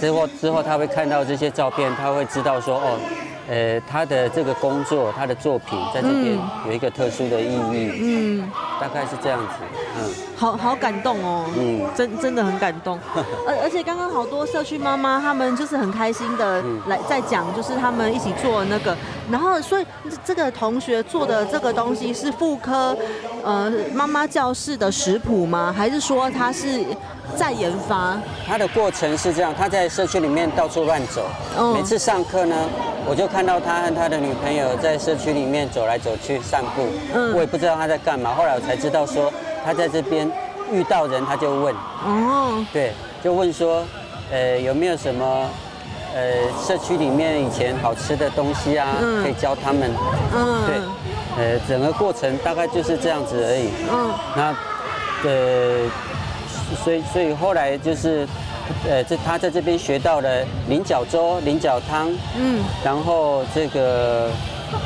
[0.00, 2.98] 之后之后他会看到这些照片，他会知道说哦。
[3.48, 9.54] 呃，他的这个工作，他的作品在这边有一个特殊的意义，嗯，大概是这样子，
[9.96, 12.98] 嗯，好好感动哦，嗯，真真的很感动，
[13.46, 18.96] 而而且刚刚好多社区妈妈他们就是很开心的来在讲，就是他们一起做那个，
[19.30, 19.86] 然后所以
[20.24, 22.96] 这个同学做的这个东西是妇科
[23.44, 25.72] 呃妈妈教室的食谱吗？
[25.76, 26.84] 还是说他是
[27.34, 28.16] 在研发？
[28.46, 31.26] 他的过程是这样，他在社区里面到处乱走，
[31.74, 32.56] 每次上课呢。
[33.08, 38.34] 我就看到他和他的女朋友在社区里面走来走去散步，嗯，我也不知道他在干嘛。
[38.34, 39.32] 后来我才知道说
[39.64, 40.28] 他在这边
[40.72, 41.72] 遇到人，他就问，
[42.04, 43.84] 哦，对，就问说，
[44.32, 45.48] 呃，有没有什么，
[46.16, 49.88] 呃，社区里面以前好吃的东西啊，可以教他们，
[50.34, 50.74] 嗯，对，
[51.38, 54.56] 呃，整个过程大概就是这样子而已，嗯，那，
[55.22, 55.88] 呃，
[56.82, 58.26] 所以所以后来就是。
[58.90, 64.28] 呃，这他在这边学到了菱角粥、菱角汤，嗯，然后这个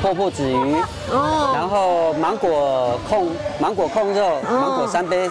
[0.03, 0.75] 破破子鱼，
[1.11, 5.31] 哦，然后芒果控芒果控肉，芒果三杯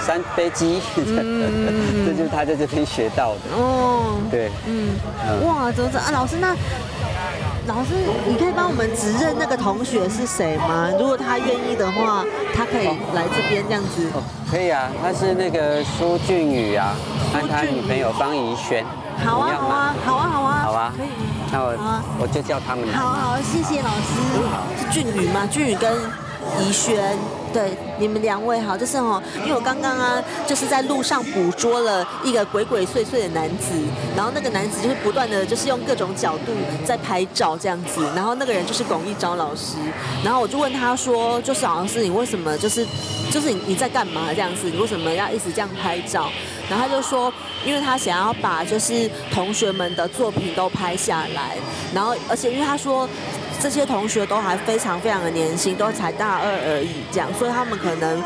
[0.00, 1.76] 三杯鸡，嗯，
[2.06, 4.96] 这就是他在这边学到的，哦，对，嗯，
[5.46, 6.56] 哇，怎么着啊，老师那。
[7.66, 7.94] 老师，
[8.26, 10.90] 你可以帮我们指认那个同学是谁吗？
[10.98, 14.08] 如果他愿意的话，他可以来这边这样子。
[14.14, 16.92] 哦，可以啊，他是那个苏俊宇啊，
[17.32, 18.84] 和他女朋友方怡轩。
[19.24, 20.62] 好啊，好啊，好啊，好啊。
[20.64, 21.08] 好啊，可以。
[21.52, 22.84] 那我我就叫他们。
[22.92, 24.82] 好好，谢谢老师。
[24.82, 25.46] 是俊宇吗？
[25.48, 25.92] 俊宇跟
[26.58, 27.16] 怡轩。
[27.52, 33.74] 对，你们两位好，就是哦，因为我刚刚啊，就是在路上捕捉了一个鬼鬼祟祟的男子，
[34.16, 36.52] 然后那个男子就是不断的，就是用各种角度
[36.84, 39.76] 在拍照这样子，然后那个人就是巩一昭老师，
[40.24, 42.86] 然后我就问他说，就是好像是你为什么就是，
[43.30, 46.30] 就是你你在干嘛这样子，你为什么要一直这样拍照？
[46.70, 47.30] 然后他就说，
[47.66, 51.56] 因为他想要把就是同学们的作品都拍下来，
[51.94, 53.06] 然后而且因为他说。
[53.62, 58.20] 这些同学都还非常非常的年轻，都才大二而已，这样，所以他们可能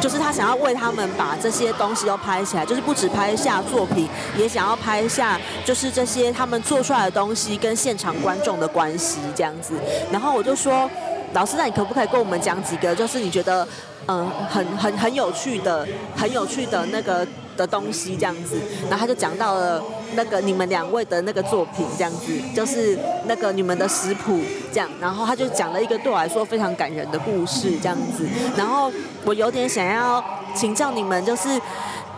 [0.00, 9.74] 就是他想要为他们把这些东西都拍起来，就是不止拍下作品，也想要拍下就是这些他们做出来的东西跟现场观众的关系这样子。
[10.10, 10.90] 然后我就说，
[11.32, 13.66] 老师，那你可不可以跟我们讲几个，就是你觉得
[14.08, 17.24] 嗯很很很有趣的、很有趣的那个？
[17.56, 18.56] 的东西这样子，
[18.88, 19.82] 然后他就讲到了
[20.14, 24.40] 那个你们两位的那个作品这样子，就是那个你们的食谱
[24.72, 28.90] 这样，然后他就讲了一个对我来说非常感人的故事这样子，然后
[29.24, 30.22] 我有点想要
[30.54, 31.60] 请教你们，就是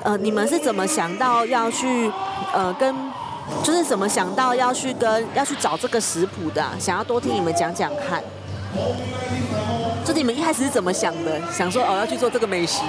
[0.02, 2.10] 呃你们是怎么想到要去
[2.52, 2.94] 呃跟，
[3.62, 8.22] 就是怎么想到要去跟要去找这个食谱的，想要多听你们讲讲看，
[10.04, 12.80] 就是你们一开始是怎么想的，想说哦要去做这个美食。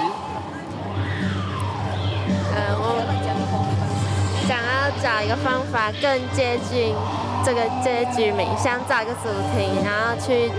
[5.02, 6.94] 找一个方法更接近
[7.44, 10.50] 这个这些居民，想找一个主题，然后去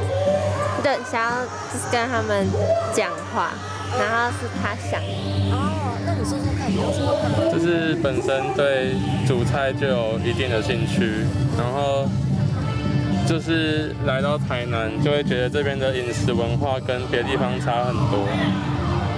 [0.83, 2.47] 对想要就是跟他们
[2.93, 3.51] 讲话，
[3.99, 5.01] 然后是他想。
[5.51, 7.51] 哦，那你说说看，有什么看法？
[7.51, 8.93] 就是本身对
[9.27, 11.25] 煮菜就有一定的兴趣，
[11.57, 12.07] 然后
[13.27, 18.27] 就是来到台南，就会觉得这边的饮食文化跟别地方差很多。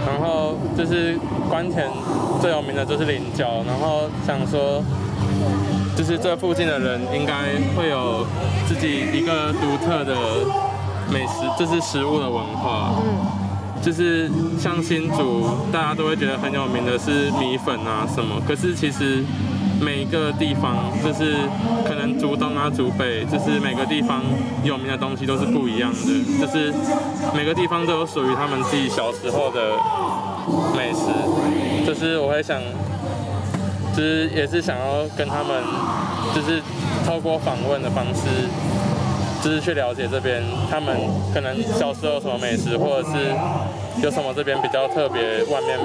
[0.08, 1.16] 然后就是
[1.50, 1.86] 关田
[2.42, 4.82] 最有名的就是菱角，然后想说，
[5.96, 8.26] 就是这附近的人应该会有
[8.68, 10.16] 自己一个独特的
[11.12, 12.96] 美食，就是食物的文化。
[12.98, 13.48] 嗯。
[13.82, 14.30] 就是
[14.60, 19.24] 像新竹，大家都会觉得很有名的是米粉啊什么，可是其实
[19.80, 21.38] 每一个地方，就是
[21.88, 24.22] 可能竹东啊、竹北，就是每个地方
[24.66, 26.74] 有名的东西都是不一样的，就是
[27.34, 29.78] 每个地方都有属于他们自己小时候的
[30.76, 31.08] 美食。
[31.88, 32.60] 就是我会想，
[34.00, 35.62] 就是也是想要跟他们，
[36.34, 36.62] 就是
[37.06, 38.48] 透过访问的方式。
[39.42, 40.94] 就是去了解这边，他们
[41.34, 43.34] 可能小时候有什么美食，或者是
[44.04, 45.80] 有什么这边比较特别，外面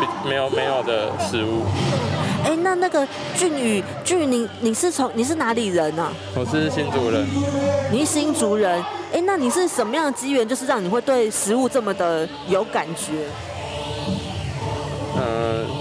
[0.00, 1.64] 比没有没有的食物。
[2.44, 3.04] 哎，那那个
[3.34, 6.12] 俊宇，俊宇，你你是从你是哪里人啊？
[6.36, 7.26] 我是新竹人。
[7.90, 8.80] 你是新竹人？
[9.12, 13.26] 哎，那你是什么样的机缘，就是让你会对食物这么的有感觉？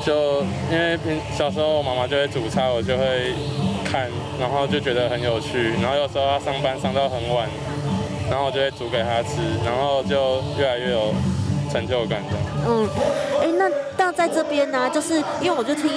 [0.06, 3.34] 就因为平小时候我妈妈就会煮菜，我就会。
[3.82, 4.08] 看，
[4.40, 7.50] 然后就觉得很有趣，然后有时候她上班上到很晚，
[8.30, 11.12] 然后我就会煮给她吃，然后就越来越有
[11.72, 12.38] 成就感的。
[12.68, 12.90] 嗯，
[13.42, 15.90] 哎，那那在这边呢，就是因为我就听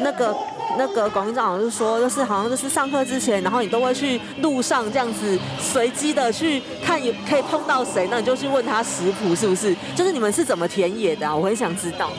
[0.00, 0.36] 那个
[0.78, 9.74] 那个广院长就说，就是好像就是上课之前，然后你都会去路上这样子随机的去看有可以碰到谁，那你就去问他食谱是不是？
[9.94, 11.34] 就是你们是怎么田野的啊？
[11.34, 12.10] 我很想知道。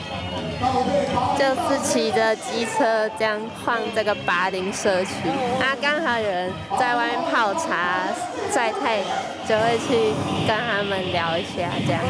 [1.36, 5.28] 就是骑着机车这样晃这个巴林社区，
[5.60, 8.06] 啊，刚好有人在外面泡茶
[8.48, 9.06] 晒太阳，
[9.48, 10.12] 就会去
[10.46, 12.00] 跟他们聊一下这样。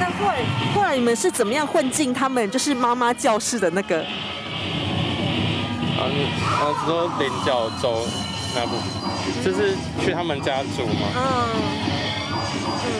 [0.00, 0.38] 那后来
[0.74, 4.00] 后来你们是怎么样混进他们就是妈妈教室的那个？
[5.96, 8.04] 啊，啊，说菱角粥
[8.56, 8.74] 那部，
[9.44, 11.06] 就是去他们家煮嘛。
[11.14, 11.22] 嗯。
[12.84, 12.90] 嗯。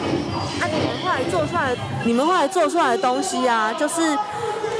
[0.61, 4.17] 啊，你们后来做出来，你们后来做出来的东西啊，就是。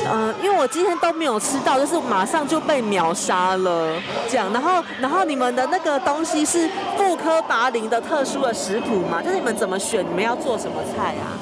[0.05, 3.97] 嗯，因为我今天都没有吃到，就是马上就被秒杀了，
[4.29, 4.53] 这样。
[4.53, 9.23] 然后，然后你们的那个东西是妇科拔林的特殊的食谱吗？
[9.23, 10.05] 就是你们怎么选？
[10.05, 11.39] 你们要做什么菜啊？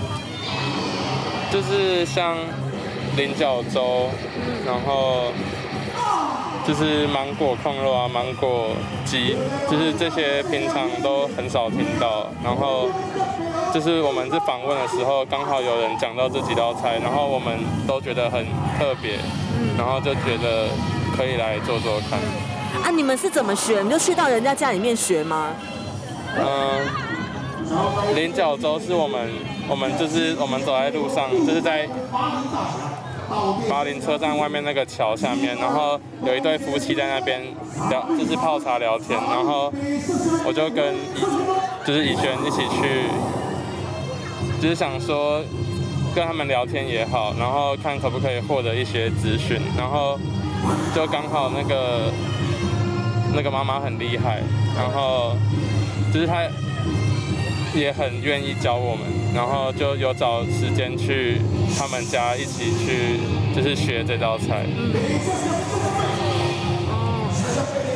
[1.51, 2.37] 就是像
[3.17, 4.09] 菱角粥，
[4.67, 5.33] 然后
[6.67, 8.69] 就是芒果控肉啊，芒果
[9.05, 9.37] 鸡，
[9.71, 12.89] 就是这些平常都很少听到，然后。
[13.73, 18.45] 就是我们是访问的时候，刚好有人讲到这几道菜，然后我们都觉得很
[18.77, 19.13] 特别，
[19.79, 20.67] 然后就觉得
[21.17, 22.19] 可以来做做看。
[22.83, 23.81] 啊，你们是怎么学？
[23.81, 25.51] 你就去到人家家里面学吗？
[26.37, 29.31] 嗯，菱角粥是我们，
[29.71, 31.89] 我们就是我们走在路上，就是在
[33.69, 37.41] 巴林车站外面那个桥下面，然后有一对夫妻在那边
[37.89, 39.73] 聊，就是泡茶聊天，然后
[40.45, 40.95] 我就跟
[41.87, 43.07] 就是以轩一起去。
[44.61, 45.41] 就是想说
[46.15, 50.19] 跟他们聊天也好，然后看可不可以获得一些资讯，然后
[50.95, 52.13] 就刚好那个
[53.35, 54.43] 那个妈妈很厉害，
[54.77, 55.35] 然后
[56.13, 56.43] 就是她
[57.75, 59.05] 也很愿意教我们，
[59.35, 61.41] 然后就有找时间去
[61.79, 63.21] 他们家一起去，
[63.55, 64.65] 就是学这道菜。
[64.67, 64.93] 嗯。
[66.89, 67.29] 哦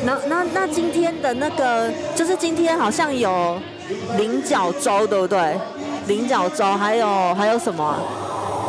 [0.06, 3.58] 那那那今天的那个，就是今天好像有
[4.18, 5.56] 菱角粥，对不对？
[6.06, 7.98] 菱角粥，还有还有什么？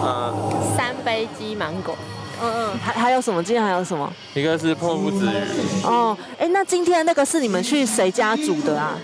[0.01, 0.33] 嗯，
[0.77, 1.95] 三杯鸡芒果。
[2.41, 3.43] 嗯嗯，还还有什么？
[3.43, 4.11] 今天还有什么？
[4.33, 5.83] 一个是破布子鱼。
[5.83, 8.97] 哦，哎，那今天那个是你们去谁家煮的啊？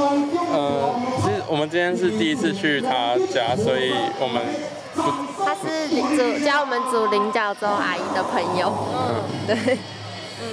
[0.00, 4.42] 呃，其实我们今天是第一次去他家，所以我们
[5.44, 8.72] 他是煮教我们煮菱角粥阿姨的朋友。
[8.94, 9.14] 嗯，
[9.46, 9.78] 对。
[10.42, 10.44] 嗯。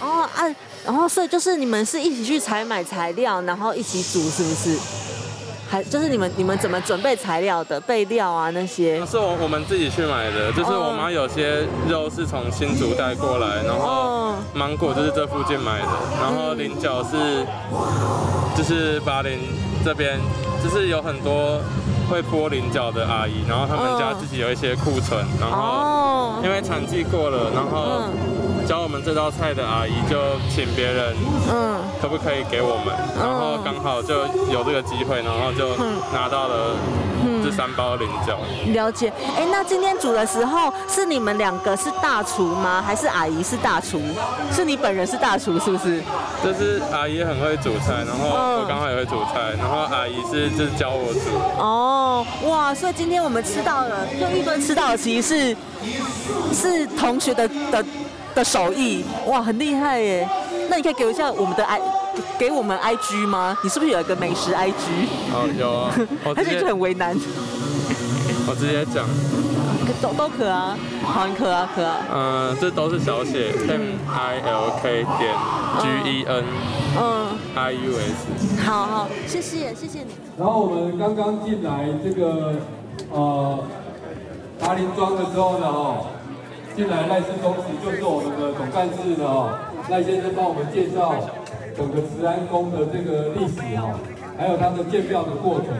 [0.00, 0.46] 哦啊，
[0.84, 4.78] 然后所以就是你们是一起去采买材料，然后一起煮，是不是？
[5.70, 9.04] 还就是你们你们怎么准备材料的备料啊那些？
[9.04, 15.88] 是我我们自己去买的，就是我妈有些肉是从新竹带过来，然后芒果就是这附近买的，
[16.20, 17.44] 然后菱角是
[18.56, 19.38] 就是巴林
[19.84, 20.18] 这边
[20.64, 21.60] 就是有很多
[22.10, 28.08] 会剥菱角的阿姨，然后他们家自己有一些库存，然后因为产季过了，然后。
[28.88, 30.16] 教我们这道菜的阿姨就
[30.48, 31.14] 请别人，
[31.52, 32.96] 嗯，可不可以给我们？
[33.14, 34.14] 然后刚好就
[34.50, 35.76] 有这个机会，然后就
[36.10, 36.74] 拿到了，
[37.44, 38.38] 就是三包菱角。
[38.72, 39.12] 了解。
[39.36, 42.82] 哎，那今天煮的时候是你们两个是大厨吗？
[42.84, 44.00] 还是阿姨是大厨？
[44.50, 46.00] 是你本人是大厨是不是？
[46.42, 48.28] 就是阿姨很会煮菜，然后
[48.60, 51.20] 我刚好也会煮菜，然后阿姨是就是教我煮。
[51.60, 52.74] 哦，哇！
[52.74, 55.56] 所以今天我们吃到了，用一顿吃到的其实是
[56.54, 57.84] 是同学的的
[58.38, 60.28] 的手艺，哇，很厉害耶！
[60.70, 61.80] 那你可以给我一下我们的 i
[62.38, 63.56] 给我们 i g 吗？
[63.64, 64.76] 你是不是有一个美食 i g？
[65.32, 65.90] 哦，有啊。
[66.36, 67.16] 他就很为难。
[68.46, 69.04] 我直接讲。
[70.00, 71.96] 都都可啊，好你可啊可啊。
[72.14, 75.34] 嗯，这都是小写，m i l k 点
[75.80, 76.44] g e n，
[76.96, 78.62] 嗯，i u s。
[78.64, 80.14] 好好，谢谢谢谢你。
[80.38, 82.54] 然后我们刚刚进来这个
[83.10, 83.58] 呃
[84.60, 86.06] 达林庄的时候呢，哦，
[86.78, 89.50] 进来赖氏公司就是我们的总干事的哦，
[89.90, 91.10] 赖先生帮我们介绍
[91.76, 93.98] 整个慈安宫的这个历史哦，
[94.38, 95.74] 还有它的建庙的过程。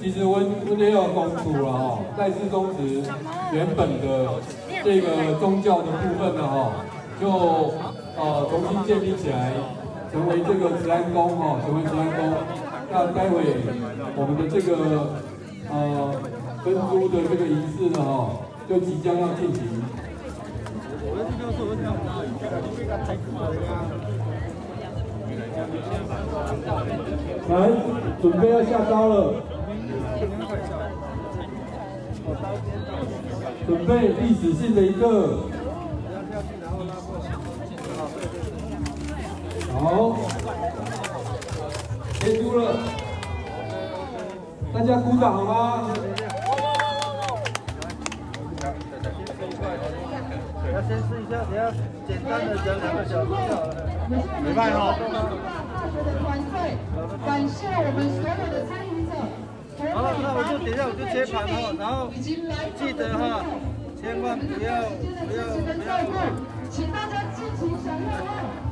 [0.00, 3.02] 其实温温也有公主了哈，赖氏宗祠
[3.50, 4.38] 原本的
[4.84, 6.86] 这个宗教的部分呢哈，
[7.18, 7.26] 就
[8.14, 9.50] 呃重新建立起来，
[10.12, 12.30] 成为这个慈安宫哈，成为慈安宫。
[12.92, 13.42] 那待会
[14.14, 15.18] 我们的这个
[15.66, 16.14] 呃
[16.62, 18.38] 分租的这个仪式呢哈，
[18.70, 19.82] 就即将要进行。
[27.48, 27.54] 来，
[28.20, 29.34] 准备要下刀了。
[33.66, 35.40] 准备历史性的一个，
[39.72, 40.16] 好，
[42.20, 42.76] 结束了，
[44.72, 45.90] 大家鼓掌好吗？
[50.78, 51.74] 要先试一下，等下
[52.06, 53.74] 简单的讲两个小时就好了。
[54.40, 54.94] 没办法。
[57.26, 59.10] 感谢我们所有的参与者。
[59.92, 63.42] 好，那我就等一下我就接盘哈，然后记得哈，
[64.00, 64.86] 千万不要
[65.26, 65.82] 不要不要，
[66.70, 68.67] 请大家尽情享用哈。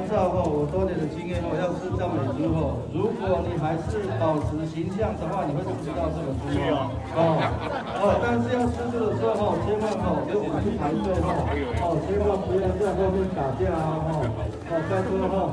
[0.00, 6.88] 按照哈我多年的经验哈，要吃赞美猪哈，如果你还是保持形象的话，你会吃到这个猪哦。
[7.12, 11.44] 哦，但是要吃这个时候哈，千万哈给我们去排队哈，
[11.84, 14.24] 哦，千万不要在后面打架啊哈，
[14.72, 15.52] 哦，再说哈。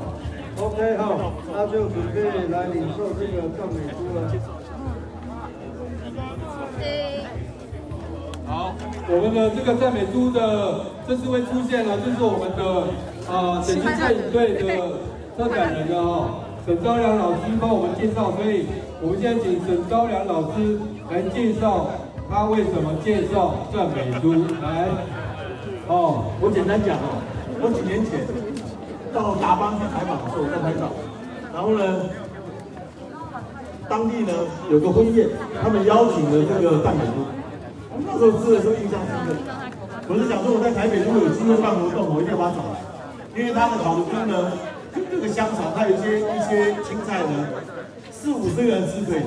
[0.58, 1.04] OK 哈，
[1.52, 4.32] 那就准备来领受这个赞美书了。
[8.48, 8.72] 好，
[9.12, 12.88] 我们的这个赞美书的这四位出现了，就是我们的
[13.30, 14.60] 啊整形摄影队的
[15.36, 16.28] 策展人了哈，
[16.66, 18.66] 沈 昭良老师帮我们介绍，所以
[19.00, 20.78] 我们现在请沈昭良老师
[21.10, 21.88] 来介绍
[22.30, 24.88] 他为什么介绍赞美书来。
[25.88, 27.20] 哦，我简单讲哦，
[27.60, 28.26] 我几年前。
[29.10, 30.92] 到达邦去采访的时候，我在拍照。
[31.54, 32.12] 然后呢，
[33.88, 34.32] 当地呢
[34.70, 35.26] 有个婚宴，
[35.62, 37.24] 他们邀请了这个赞美猪。
[38.04, 39.32] 那时候吃的时候印象深刻。
[40.08, 42.77] 我是想说我在台北如果有机会办活动，我一定要把它找来，
[43.38, 44.52] 因为他的烤的猪呢，
[44.92, 47.46] 这个香肠，它有一些一些青菜呢，
[48.10, 49.22] 四五十个人吃可以，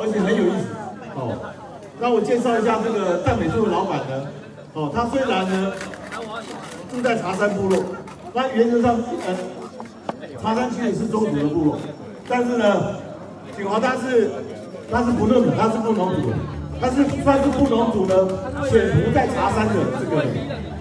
[0.00, 0.64] 而且很有意思。
[1.14, 1.36] 哦，
[2.00, 4.26] 那我介绍一下这个赞美猪的老板呢。
[4.72, 5.72] 哦，他虽然呢
[6.90, 7.84] 住在茶山部落。
[8.32, 9.36] 那原则上，呃，
[10.42, 11.78] 茶山区也是宗族的部落，
[12.26, 12.96] 但是呢，
[13.58, 14.30] 景华他是
[14.90, 16.32] 他是不认的，他是不农族，
[16.80, 18.14] 他是算是布农族呢，
[18.70, 20.24] 潜伏在茶山的这个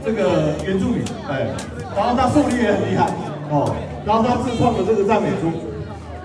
[0.03, 1.51] 这个原住民，哎，
[1.95, 3.07] 然后他狩猎也很厉害，
[3.49, 3.73] 哦，
[4.05, 5.51] 然后他自创的这个赞美猪，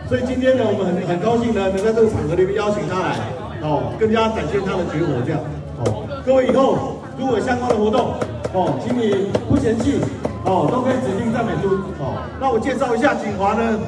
[0.09, 3.17] 所以今天呢，我们很很高兴呢，能在这个场合里面邀请他来，
[3.63, 5.41] 哦，更加展现他的绝活这样，
[5.85, 8.15] 哦，各位以后如果相关的活动，
[8.53, 10.01] 哦，请你不嫌弃。
[10.45, 12.17] 哦，都可以指定赞美猪哦。
[12.41, 13.79] 那我介绍一下景华呢，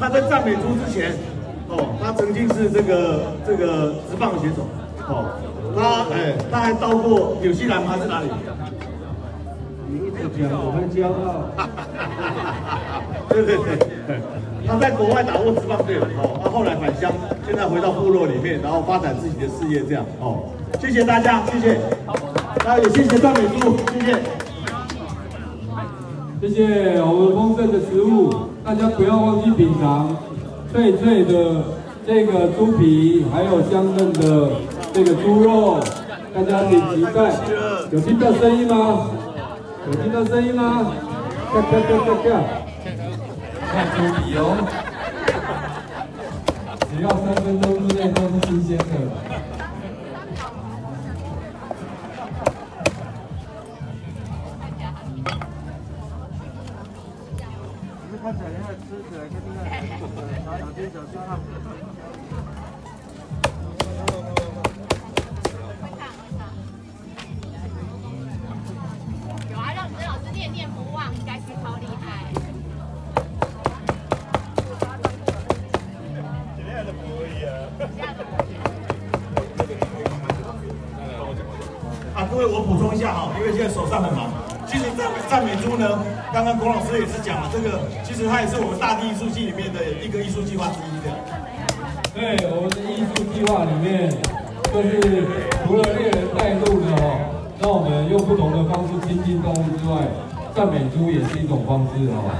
[0.00, 1.12] 他在赞美猪之前，
[1.68, 4.66] 哦，他曾经是这个这个直棒选手，
[5.06, 5.30] 哦，
[5.76, 8.26] 他哎，他还到过纽西兰还是哪里？
[10.14, 11.50] 你一直讲，我们骄傲。
[13.28, 14.20] 对对对，
[14.66, 17.10] 他在国外打过直棒队，哦，他后来返乡，
[17.44, 20.50] 现在回到部落里面，然后发展自己的事业，这样哦。
[20.80, 21.80] 谢谢大家，谢谢。
[22.64, 24.22] 那也谢谢赞美猪，谢谢。
[26.40, 28.30] 谢谢我们丰盛的食物，
[28.64, 30.14] 大家不要忘记品尝
[30.70, 31.62] 脆脆的
[32.06, 34.50] 这个猪皮，还有香嫩的
[34.92, 35.80] 这个猪肉，
[36.34, 37.32] 大家请期待。
[37.90, 39.10] 有听到声音吗？
[39.86, 40.92] 有听到声音吗？
[41.52, 42.28] 咔咔咔咔咔！
[43.70, 44.56] 看出理由，
[46.88, 48.84] 只要三分钟之内都是新鲜的。
[86.64, 91.12] 黄老师也是讲了，这个其实它也是我们大地艺术系里面的一个艺术计划之一的。
[92.14, 94.08] 对，我们的艺术计划里面，
[94.72, 95.28] 就是
[95.66, 97.20] 除了猎人带路的哦，
[97.60, 100.08] 让我们用不同的方式亲近动物之外，
[100.56, 102.32] 赞美猪也是一种方式哦。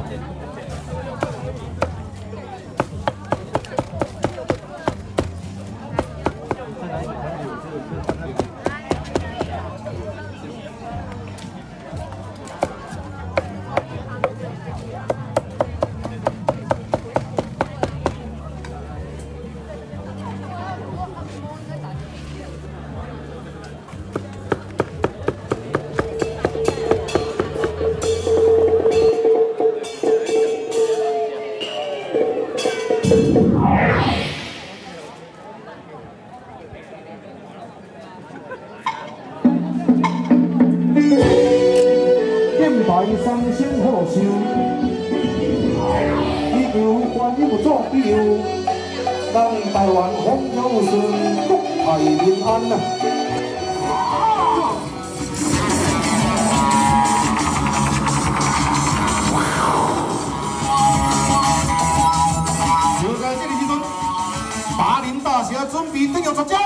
[51.95, 52.76] 国泰民安呐。
[63.01, 63.80] 就在这个时阵，
[64.76, 66.59] 巴林大侠准备登陆绝招，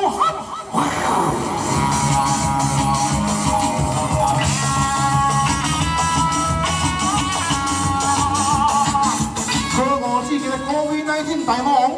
[9.74, 11.92] 可我这个高危乃天大王，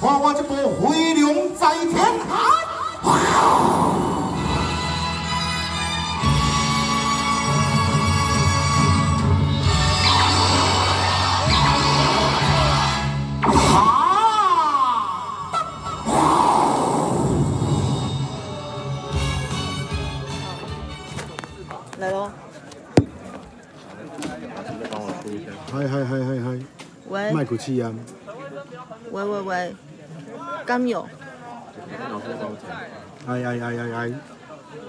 [0.00, 2.65] 看我这波飞龙在天下。
[27.46, 27.94] 喂麦克气啊！
[29.12, 29.76] 喂喂喂，
[30.64, 31.06] 刚有，
[33.28, 34.12] 哎哎哎哎哎，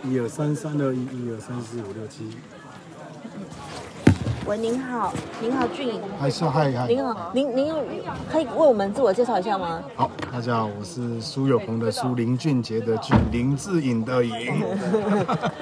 [0.03, 2.35] 一二三三二一，一二三四五六七，
[4.47, 6.87] 喂，您好，您好，俊颖，嗨是嗨嗨。
[6.87, 7.75] 您好，您您
[8.31, 9.83] 可以为我们自我介绍一下吗？
[9.95, 14.65] 好，大家好，我是苏有朋的苏，林俊杰的俊，林志颖的颖。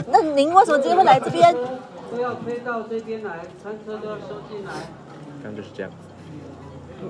[0.07, 1.53] 那您为什么今天会来这边？
[2.09, 4.71] 都要推到这边来，餐车都要收进来。
[5.43, 5.91] 刚刚就是这样。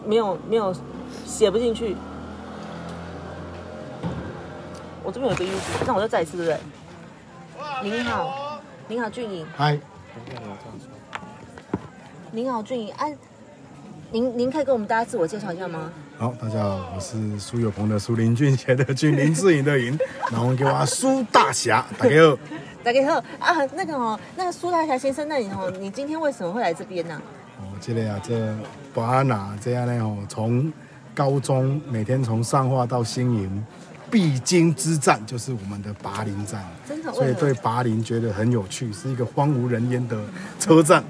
[0.05, 0.73] 没有没有
[1.25, 1.95] 写不进去。
[5.03, 5.51] 我这边有个 U，
[5.85, 6.59] 那我就再一次，对不对？
[7.83, 9.79] 您好，您好，俊颖，嗨，
[12.31, 13.05] 您好，俊颖，啊，
[14.11, 15.91] 您您可以跟我们大家自我介绍一下吗？
[16.17, 19.97] 好，大家好，我是苏有朋的苏，林俊杰的俊，林志颖的颖，
[20.31, 22.37] 然后给我苏大侠，大家好。
[22.83, 27.21] 大家好啊，那个哦，那个苏大侠先生，那你哦，你今天为什么会来这边呢？
[27.59, 28.33] 哦，这个啊，这
[28.95, 30.71] 巴拿这样呢哦，从
[31.13, 33.65] 高中每天从上化到新营，
[34.09, 40.17] 必经之战就是我们的拔林站，真的，所以对拔林觉得很有趣，是一个荒无人烟的
[40.59, 41.03] 车站，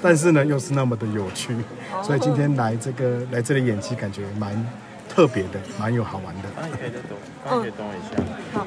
[0.00, 1.54] 但是呢又是那么的有趣，
[2.02, 4.66] 所以今天来这个来这里演戏，感觉蛮
[5.06, 6.48] 特别的，蛮有好玩的。
[6.56, 8.22] 刚可以可以等我一下。
[8.54, 8.66] 好，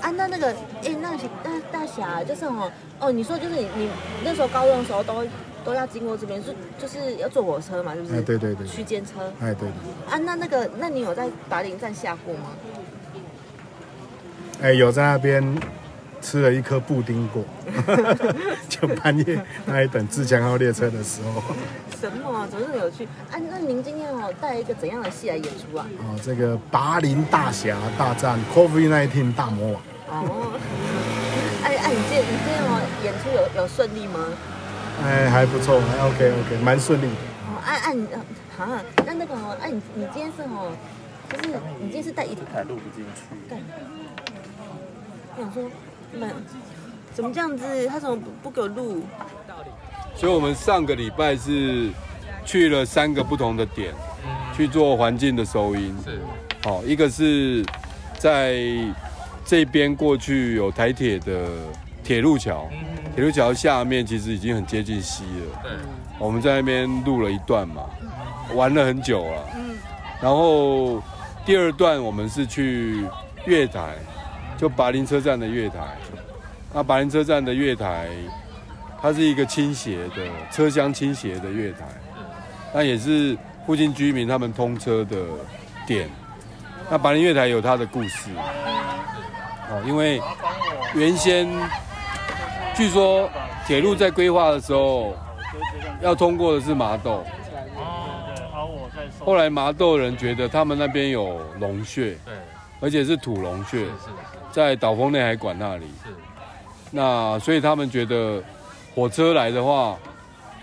[0.00, 0.50] 啊，那那个，
[0.84, 1.10] 哎，那
[1.44, 3.90] 那大侠就是哦，哦，你说就是你你
[4.24, 5.24] 那时候高中的时候都
[5.64, 8.14] 都要经过这边，是就是要坐火车嘛，是不是？
[8.16, 8.66] 哎，对对对。
[8.66, 9.32] 区间车。
[9.40, 10.12] 哎，对对。
[10.12, 12.50] 啊，那那个，那你有在达林站下过吗？
[14.62, 15.60] 哎，有在那边
[16.20, 17.44] 吃了一颗布丁果，
[18.68, 21.42] 就半夜那一等自强号列车的时候。
[22.00, 22.46] 什么啊？
[22.50, 23.04] 怎么这么有趣？
[23.30, 25.86] 啊，那您今天哦带一个怎样的戏来演出啊？
[25.98, 29.82] 哦，这个拔林大侠大战 COVID-19 大魔王。
[30.24, 30.52] 哦。
[31.64, 34.24] 哎哎，你今天你今天哦演出有有顺利吗？
[35.04, 37.12] 哎，还不错，还 OK OK，蛮顺利的。
[37.46, 38.06] 哦，哎哎，你
[38.58, 40.72] 啊，那那个哦，哎你你今天是哦，
[41.30, 41.48] 就是
[41.80, 43.22] 你今天是带一还录不进去。
[43.48, 43.58] 对。
[45.36, 45.62] 我想说，
[46.18, 46.34] 们
[47.14, 47.86] 怎么这样子？
[47.86, 49.02] 他怎么不不给我录？
[50.16, 51.90] 所以我们上个礼拜是
[52.44, 53.94] 去了三个不同的点，
[54.56, 55.94] 去做环境的收音。
[56.04, 56.18] 是，
[56.64, 57.64] 好，一个是
[58.18, 58.58] 在
[59.44, 61.48] 这边过去有台铁的
[62.02, 62.68] 铁路桥，
[63.14, 65.60] 铁路桥下面其实已经很接近溪了。
[65.62, 65.72] 对，
[66.18, 67.82] 我们在那边录了一段嘛，
[68.54, 69.44] 玩了很久了。
[69.56, 69.76] 嗯，
[70.20, 71.02] 然后
[71.44, 73.06] 第二段我们是去
[73.44, 73.94] 月台，
[74.56, 75.76] 就拔林车站的月台。
[76.72, 78.08] 那拔林车站的月台。
[79.00, 81.86] 它是一个倾斜的车厢倾斜的月台，
[82.74, 85.16] 那也是附近居民他们通车的
[85.86, 86.10] 点。
[86.90, 88.28] 那白林月台有它的故事，
[89.70, 90.20] 哦，因为
[90.96, 91.46] 原先
[92.78, 93.28] 据说
[93.66, 95.12] 铁路在规划的时候
[96.00, 97.24] 要通过的是麻豆，
[99.18, 102.34] 后来麻豆人觉得他们那边有龙穴，对，
[102.80, 103.84] 而且是土龙穴，
[104.52, 105.90] 在岛风内海馆那里，
[106.92, 108.40] 那所以他们觉得
[108.94, 109.96] 火车来的话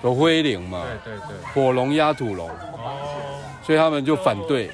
[0.01, 4.71] 有灰灵嘛，对对对，火龙压土龙，哦，所以他们就反对，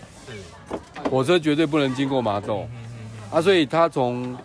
[1.10, 2.68] 火车绝对不能经过麻豆，
[3.32, 4.38] 啊，所以他从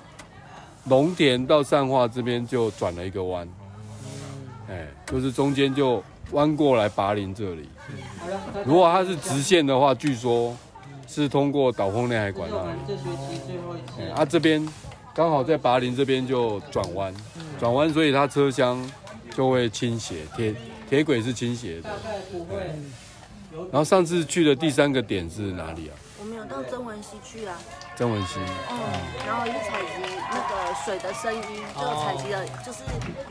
[0.89, 3.49] 龙田到善化这边就转了一个弯，
[4.68, 7.68] 哎，就是中间就弯过来拔林这里。
[8.64, 10.57] 如果它是直线的话，据说
[11.09, 13.01] 是通过岛风内海管那里。
[13.99, 14.64] 哎啊，这边
[15.14, 17.14] 刚好在拔林这边就转弯，
[17.59, 18.78] 转弯，所以它车厢
[19.34, 20.55] 就会倾斜，铁
[20.89, 21.91] 铁轨是倾斜的。
[23.72, 25.95] 然后上次去的第三个点是哪里啊？
[26.47, 27.57] 到曾文溪去啊，
[27.97, 28.40] 曾文溪。
[28.70, 28.78] 嗯，
[29.26, 29.88] 然后也采集
[30.30, 32.82] 那个水的声音，就采集了，就是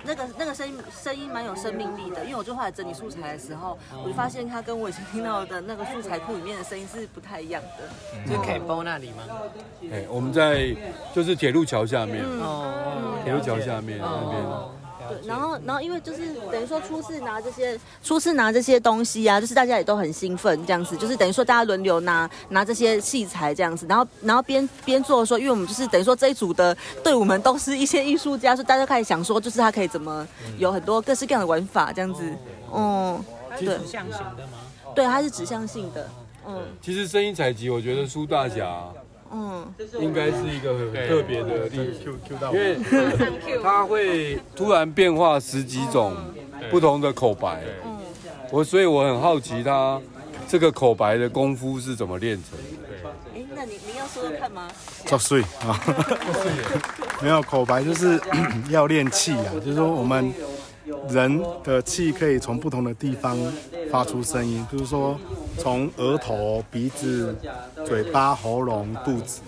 [0.03, 2.24] 那个那个声音声音蛮有生命力的。
[2.24, 8.26] 因为我就后来整理素材的时候，我就发现它跟我以前听到的那个素材库里面的声音是不太一样的。
[8.26, 9.24] 就是 K 包那里吗？
[9.91, 10.76] 哎，我们在
[11.13, 14.84] 就是铁路桥下面，哦铁路桥下面那边。
[15.10, 30.28] 对，然后然后因为就是等于说初次拿这些初次拿这些东西啊，就是大家也都很兴奋这样子，就是等于说大家轮流拿拿这些器材这样子，然后然后边边做的时候，因为我们就是等于说这一组的队伍们都是一些艺术家，所以大家开始想说，就是他可以怎么
[30.58, 32.24] 有很多各式各样的玩法这样子，
[32.74, 33.24] 嗯，
[33.60, 33.78] 对。
[33.78, 34.60] 指向型的吗？
[34.95, 36.10] 对，它是指向性的，
[36.47, 36.64] 嗯。
[36.82, 38.86] 其实声音采集，我觉得苏大侠
[39.38, 42.77] 嗯，应该是一个很特别的例子 Q Q 到因为
[43.61, 46.15] 它会突然变化十几种
[46.71, 47.97] 不同的口白，嗯
[48.51, 49.99] 我所以我很好奇他
[50.47, 53.09] 这个口白的功夫是怎么练成的。
[53.36, 54.67] 哎，那你您要说说看吗？
[55.05, 55.43] 作祟。
[55.67, 55.77] 啊！
[57.21, 58.21] 没有口白就是
[58.69, 60.33] 要练气啊，就是说我们
[61.09, 63.38] 人的气可以从不同的地方
[63.91, 65.19] 发出声音，比如说
[65.57, 67.36] 从额头、鼻子、
[67.86, 69.41] 嘴巴、喉咙、肚子。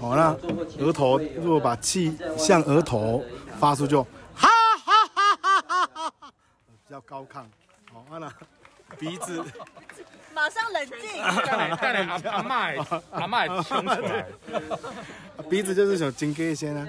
[0.00, 3.22] 哦，那额头如果把气向额头
[3.58, 4.02] 发出就
[4.34, 4.48] 哈
[4.84, 6.32] 哈哈哈哈哈哈，
[6.66, 7.40] 比较高亢。
[7.92, 8.32] 哦，那
[8.98, 9.42] 鼻子。
[10.36, 11.22] 马上冷静。
[11.22, 11.32] 阿
[12.30, 12.78] 阿妈也
[13.10, 14.26] 阿妈也冲出来，
[15.48, 16.86] 鼻子就是像金鸡仙啊，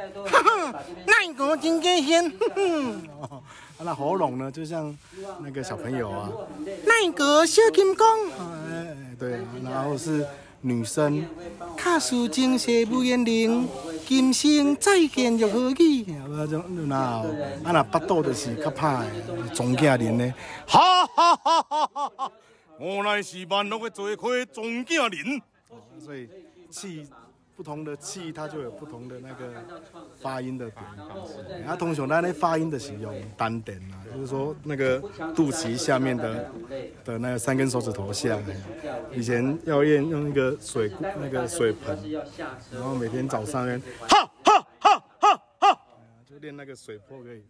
[1.08, 2.26] 那个金鸡仙，
[3.22, 3.41] 哦，
[3.80, 4.93] 啊那喉咙呢，就像
[5.39, 6.30] 那个小朋友啊，
[6.84, 8.06] 那个小金刚，
[8.70, 10.28] 哎，对，然后是
[10.60, 11.26] 女生，
[11.78, 13.66] 卡数精血不言灵，
[14.06, 16.06] 今生再见又何以？
[16.20, 17.24] 啊，种那啊
[17.64, 20.34] 那巴肚就是较歹的，总家人呢，
[20.68, 22.32] 哈哈哈哈哈哈，
[22.80, 25.41] 我乃是万恶的罪魁总家人，
[25.99, 26.30] 所以
[26.69, 27.07] 气。
[27.57, 29.51] 不同的气，它就有不同的那个
[30.21, 31.34] 发音的点方式。
[31.65, 34.99] 啊，通常咱咧发音的是用单点啊，就是说那个
[35.36, 36.51] 肚脐下面的
[37.03, 38.39] 的那个三根手指头下。
[39.11, 41.97] 以前要练用那个水那个水盆，
[42.71, 45.80] 然后每天早上练，哈哈哈哈哈，
[46.30, 47.43] 就练那个水波可以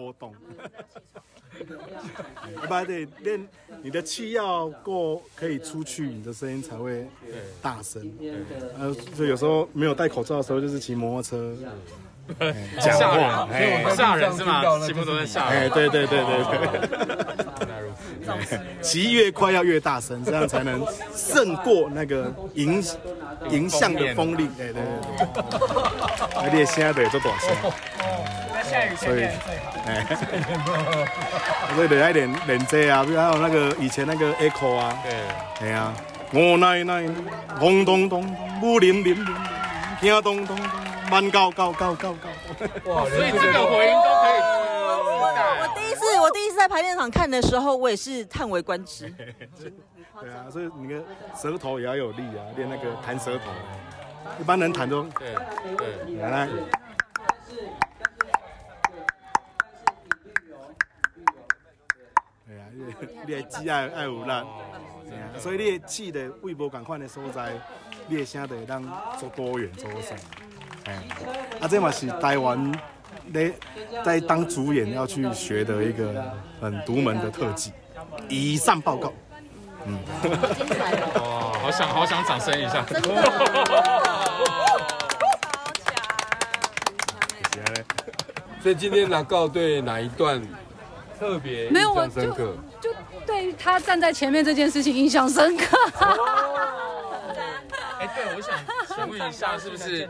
[0.00, 0.34] 波动。
[1.60, 3.46] 一般得练
[3.82, 7.06] 你的气要够，可以出去，你的声音才会
[7.60, 8.10] 大声。
[8.78, 11.54] 呃，就有时候没有戴口罩的时候，就是骑摩托车。
[12.38, 14.62] 哎 讲吓人话，哎吓人是吗？
[14.86, 15.62] 骑摩托车吓人。
[15.64, 16.58] 哎，对对对对对。
[17.68, 17.80] 哎
[18.80, 22.82] 骑越快要越大声，这样才能胜过那个迎
[23.50, 24.48] 迎向的风力。
[24.56, 24.82] 对对对
[25.18, 25.42] 对。
[26.40, 27.50] 而且现在的也做大声。
[28.52, 29.79] 那下雨天最好。
[29.90, 30.06] 哎，
[31.74, 35.92] 所以得爱练练这啊，比如还有那个以前那个 echo 啊，对，哎呀，
[36.32, 37.08] 我奶奶
[37.58, 38.24] 轰咚咚，
[38.62, 39.36] 武林林林，
[40.00, 40.58] 听咚咚咚，
[41.10, 42.28] 慢高高高高高。
[42.92, 44.40] 哇， 所以这个回音都可以
[45.62, 49.12] 我第一次，我第一次在排练场看的时候，我也是叹为观止。
[50.20, 51.02] 对啊，所以你的
[51.34, 53.50] 舌头也要有力啊，练那个弹舌头。
[54.38, 55.34] 一般人弹都对
[55.76, 56.46] 对，来来。
[62.46, 62.62] 对啊，
[63.26, 64.32] 你的气爱爱有力，
[65.38, 67.52] 所以你的气的胃无共款的所在，
[68.06, 68.82] 你的声就会当
[69.18, 70.14] 做多元做啥。
[70.84, 70.94] 哎，
[71.60, 72.72] 啊，这嘛是台湾
[73.28, 73.52] 咧
[74.04, 77.72] 在当主演要去学的一个很独门的特技。
[78.28, 79.12] 以上报告。
[79.84, 79.98] 嗯，
[81.14, 82.84] 哇，好想好想掌声一下。
[88.62, 90.42] 所以今天拿告对哪一段
[91.18, 92.54] 特别印没有我象深刻？
[92.80, 92.90] 就
[93.26, 95.76] 对于他站在前面这件事情印象深刻。
[98.00, 98.56] 哎，对，我想
[98.88, 100.08] 请问一下，是不是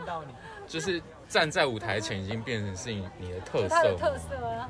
[0.66, 4.68] 就是站在舞台前已经变成是你你的特色特色啊。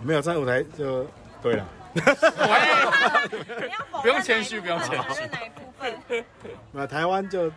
[0.00, 1.04] 没有在舞台就
[1.42, 1.66] 对了。
[4.00, 5.28] 不用谦虚，不用谦虚。
[6.70, 7.50] 那台湾就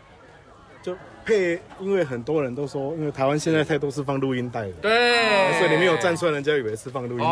[0.82, 7.30] 就配，因为很多人都说，因为台湾现在太多是放录音带的，对所以你没有站出来，人家以为是放录音带。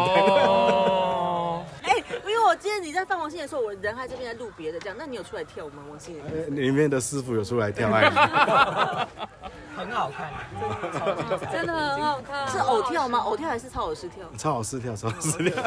[2.62, 5.84] 哦，哎，因为我记得你在放王心的时候，我人还这边在录别的，这样，那你有出来跳吗？
[5.90, 6.24] 王心凌？
[6.26, 8.16] 呃里面的师傅有出来跳爱你，
[9.76, 10.32] 很好看，
[11.52, 12.48] 真的很好看。
[12.48, 13.20] 是偶跳吗？
[13.20, 14.26] 偶跳还是超偶师跳？
[14.38, 15.64] 超好试跳，超好试跳。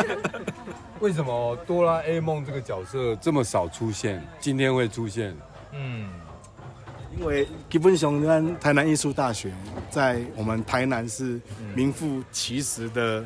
[1.00, 4.24] 为什么哆啦 A 梦这个角色这么少出现？
[4.38, 5.36] 今天会出现？
[5.72, 6.08] 嗯，
[7.18, 9.52] 因为基本上，跟台南艺术大学
[9.90, 11.40] 在我们台南是
[11.74, 13.24] 名副其实的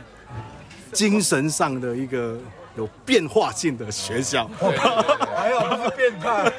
[0.92, 2.38] 精神上的一个
[2.78, 4.48] 有变化性的学校。
[5.36, 6.50] 还有不是变态，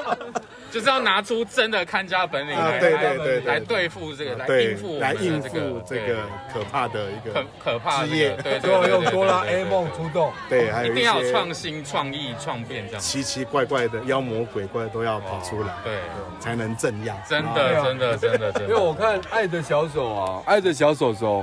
[0.70, 6.16] 就是要拿出真的看家本领啊来对对对对来对付这个，来对应付来应付这个
[6.52, 10.32] 可怕的一个可可怕的职业这个对，最后用哆啦 A 梦出动。
[10.48, 13.00] 对，还有一定要创新、创意、创变这样。
[13.00, 16.00] 奇奇怪怪的妖魔鬼怪都要跑出来，对，
[16.40, 17.14] 才能镇压。
[17.28, 18.68] 真的，真的，真的，真的。
[18.68, 21.40] 因为我看《爱的小手》啊，《爱的小手手》，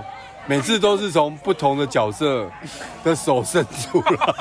[0.47, 2.49] 每次都是从不同的角色
[3.03, 4.33] 的手伸出来。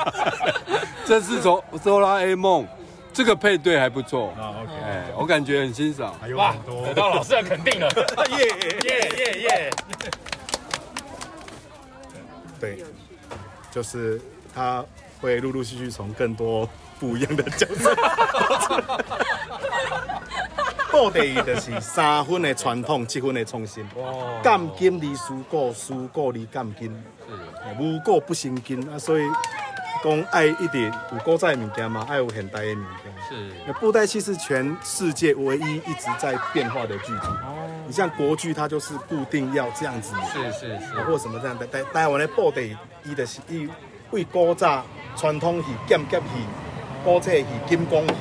[1.05, 2.67] 这是从哆啦 A 梦，
[3.13, 4.33] 这个配对还不错。
[4.39, 6.13] 啊，OK，哎，我感觉很欣赏。
[6.35, 7.89] 哇，得到老师的肯定了，
[8.37, 8.45] 耶
[8.83, 9.71] 耶耶耶！
[12.59, 12.83] 对，
[13.71, 14.19] 就是
[14.53, 14.83] 他
[15.21, 16.67] 会陆陆续续从更多
[16.99, 17.95] 不一样的角色。
[21.05, 23.85] 布袋戏就是三分的传统，七分的创新。
[24.41, 26.89] 干金离思故，思故离干金，
[27.77, 28.97] 无故不生金啊！
[28.97, 29.23] 所以
[30.01, 33.13] 讲爱一点有古早的物件嘛，爱有现代的物件。
[33.27, 37.27] 是，布袋戏是全世界唯一一直在变化的剧组。
[37.87, 41.67] 你像国剧，它就是固定要这样子，是是是，或什么这样的。
[41.67, 42.61] 台台湾的布袋
[43.03, 43.67] 伊就是伊
[44.11, 44.85] 为古早
[45.17, 46.25] 传统戏、剑夹戏、
[47.03, 48.13] 古册戏、金光戏，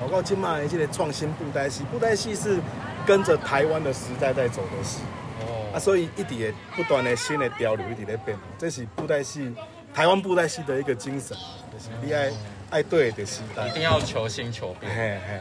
[0.00, 2.58] 包括今麦的这个创新布袋戏，布袋戏是
[3.06, 5.00] 跟着台湾的时代在走的戏。
[5.40, 5.70] 哦。
[5.74, 9.54] 啊，所以一直会不断的新的潮流一直在变，这是布袋戏
[9.94, 11.36] 台湾布袋戏的一个精神，
[11.72, 12.30] 就是你爱
[12.70, 14.92] 爱对的时代，一定要求新求变。
[14.94, 15.40] 嘿嘿，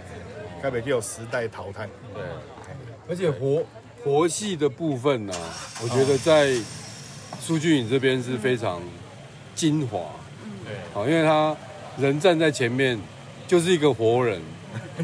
[0.62, 1.88] 该不有时代淘汰。
[2.14, 2.24] 对，
[3.10, 3.64] 而且活
[4.03, 5.34] 活戏的部分呢、
[5.82, 6.56] 我觉得在
[7.39, 8.82] 苏俊颖这边是非常
[9.53, 9.99] 精华。
[10.66, 11.56] 对，好，因为他
[11.97, 12.99] 人站在前面
[13.48, 14.41] 就是一个活人，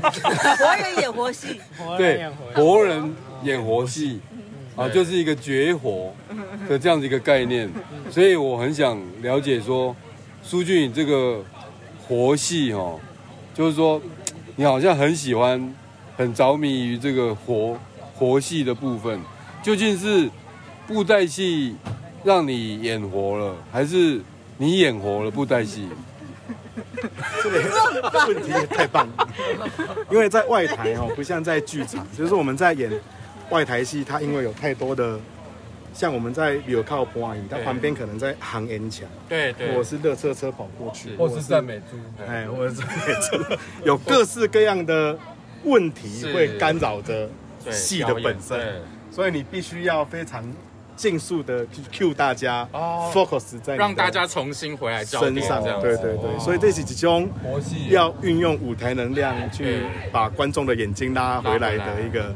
[0.01, 1.61] 活人演活戏，
[1.97, 4.19] 对，活人演活戏，
[4.75, 6.13] 啊，就是一个绝活
[6.67, 7.69] 的这样子一个概念，
[8.09, 9.95] 所以我很想了解说，
[10.41, 11.43] 苏俊颖这个
[12.07, 12.99] 活戏哦，
[13.53, 14.01] 就是说
[14.55, 15.75] 你好像很喜欢、
[16.17, 17.77] 很着迷于这个活
[18.15, 19.19] 活戏的部分，
[19.61, 20.29] 究竟是
[20.87, 21.75] 布袋戏
[22.23, 24.19] 让你演活了，还是
[24.57, 25.87] 你演活了布袋戏？
[27.43, 29.27] 这个问题也太棒了，
[30.09, 32.91] 因为在外台哦，不像在剧场，就是我们在演
[33.49, 35.19] 外台戏，它因为有太多的，
[35.93, 39.69] 像我们在有靠播影，它对旁边可能在行烟墙，对对。
[39.69, 41.97] 或者是热车车跑过去，或是赞美珠，
[42.27, 45.17] 哎，或者是赞美珠，有各式各样的
[45.63, 46.33] 问题是。
[46.33, 47.29] 会干扰着
[47.63, 48.81] 对戏的本身，
[49.11, 50.43] 所以你必须要非常
[50.95, 53.11] 尽速的去 cue 大家哦。
[53.13, 62.35] focus 在让大家重新回来身上这样，对对对，所以这是几种活戏要运用舞台能量去把观众的眼睛拉回来的一个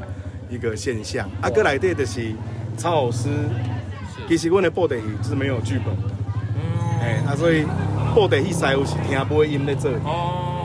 [0.50, 1.28] 一个现象。
[1.40, 2.32] 阿，哥来对的是
[2.76, 3.28] 曹老师，
[4.28, 6.14] 其实我的布袋戏是没有剧本的，
[7.00, 7.64] 哎，那，所以
[8.14, 9.96] 布袋戏师傅是听播音在这里。
[10.04, 10.55] 哦，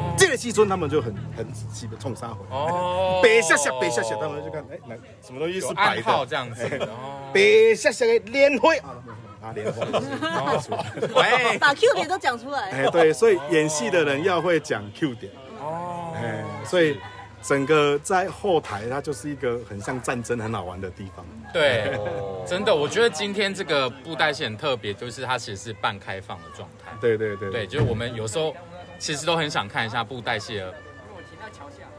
[0.42, 3.20] 这个戏村他们就很很仔细的冲杀回来，哦。
[3.22, 6.68] 白下下白下下，他们就看哎，哪什么东西是有白号这样子
[7.32, 8.74] 白下下的莲花。
[8.78, 8.98] 啊，
[9.44, 9.86] 啊莲花，
[11.14, 12.72] 喂 把 Q 点都讲出来。
[12.72, 16.98] 哎，对，所以演戏的人要会讲 Q 点，哦，哎，所以
[17.44, 21.24] 整个在后台，它就是一个很像战争、很好玩的地方。
[21.54, 22.00] 对，
[22.48, 26.92] 真的，我觉得今天这个布袋戏很特别，就是它其实是半开放的状态。
[27.00, 27.52] 对对对。
[27.52, 28.56] 对，就是我们有时候
[29.02, 30.72] 其实都很想看一下布袋戏的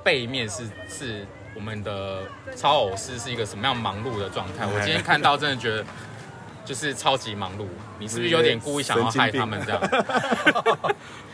[0.05, 2.23] 背面是是我们的
[2.55, 4.65] 超偶师是一个什么样忙碌的状态。
[4.65, 5.85] 我今天 看到真的觉得
[6.65, 7.67] 就是超级忙碌，
[7.99, 9.81] 你是不是有点故意想要害他们这样？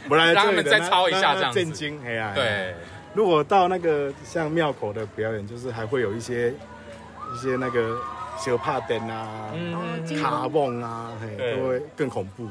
[0.09, 2.75] 不然让他们再抄一下这样子震惊，哎呀，对。
[3.13, 7.99] 如果到那个像庙口的表演，就是还会有一些一些那个
[8.39, 12.49] 小帕灯啊、嗯卡梦啊，嘿，都会更恐怖。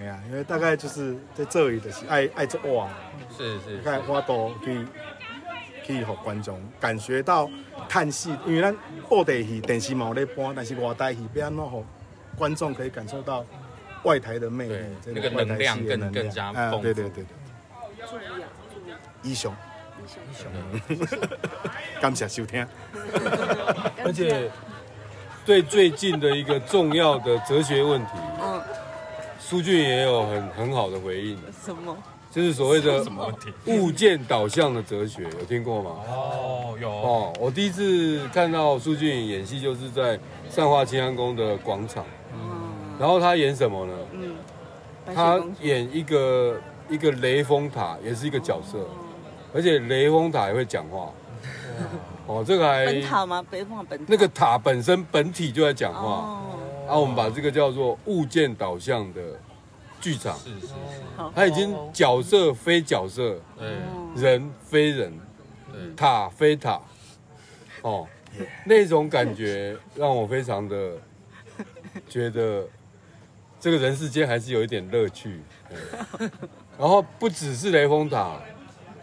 [0.00, 2.88] 哎呀，因为大概就是在这里的是爱爱做哇，
[3.36, 4.84] 是是你看花朵可以
[5.84, 7.48] 去让观众感觉到
[7.88, 8.74] 看戏，因为咱
[9.08, 11.84] 布袋戏电视嘛有咧播，但是外台戏要安怎让
[12.36, 13.44] 观众可以感受到
[14.02, 16.82] 外台的魅力，这那个能量更更加啊丰富。
[16.82, 17.26] 对对对对，
[19.22, 19.54] 英雄，
[20.00, 20.50] 英雄，
[22.00, 22.66] 感谢收听。
[24.04, 24.50] 而且
[25.46, 28.60] 对最近的一个重要的哲学问题，嗯，
[29.46, 31.94] 苏俊也有很很好的回应，什么？
[32.30, 35.90] 就是所谓的什么问题物件导向的哲学，有听过吗？
[36.08, 40.18] 哦，有哦，我第一次看到苏俊演戏，就是在
[40.48, 42.06] 善化清安宫的广场，
[42.98, 43.92] 然后他演什么呢？
[44.12, 44.34] 嗯，
[45.14, 48.78] 他演一个一个雷峰塔，也是一个角色，
[49.52, 51.10] 而且雷峰塔也会讲话。
[52.26, 53.44] 哦，这个还本塔吗？
[53.50, 54.04] 北方本塔。
[54.08, 56.40] 那个塔本身本体就在讲话，哦，
[56.88, 59.20] 啊，我们把这个叫做物件导向的
[60.00, 60.72] 剧场，是是是，
[61.34, 63.68] 它已经角色非角色，对。
[64.16, 65.12] 人非人，
[65.96, 66.80] 塔非塔，
[67.82, 68.06] 哦，
[68.64, 70.92] 那种感觉让我非常的
[72.08, 72.64] 觉得
[73.58, 75.40] 这个人世间还是有一点乐趣。
[75.68, 76.30] 对
[76.78, 78.36] 然后不只是雷峰塔，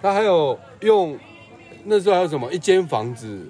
[0.02, 1.20] 它还有用
[1.84, 2.50] 那时候还有什么？
[2.54, 3.50] 一间房子，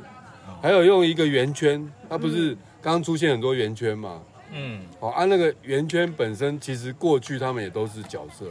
[0.60, 4.22] 还有用一个圆圈，它不是刚刚出现很多圆圈嘛？
[4.54, 8.46] 嗯，哦，按、那个圆圈本身，其实过去他们也都是角色，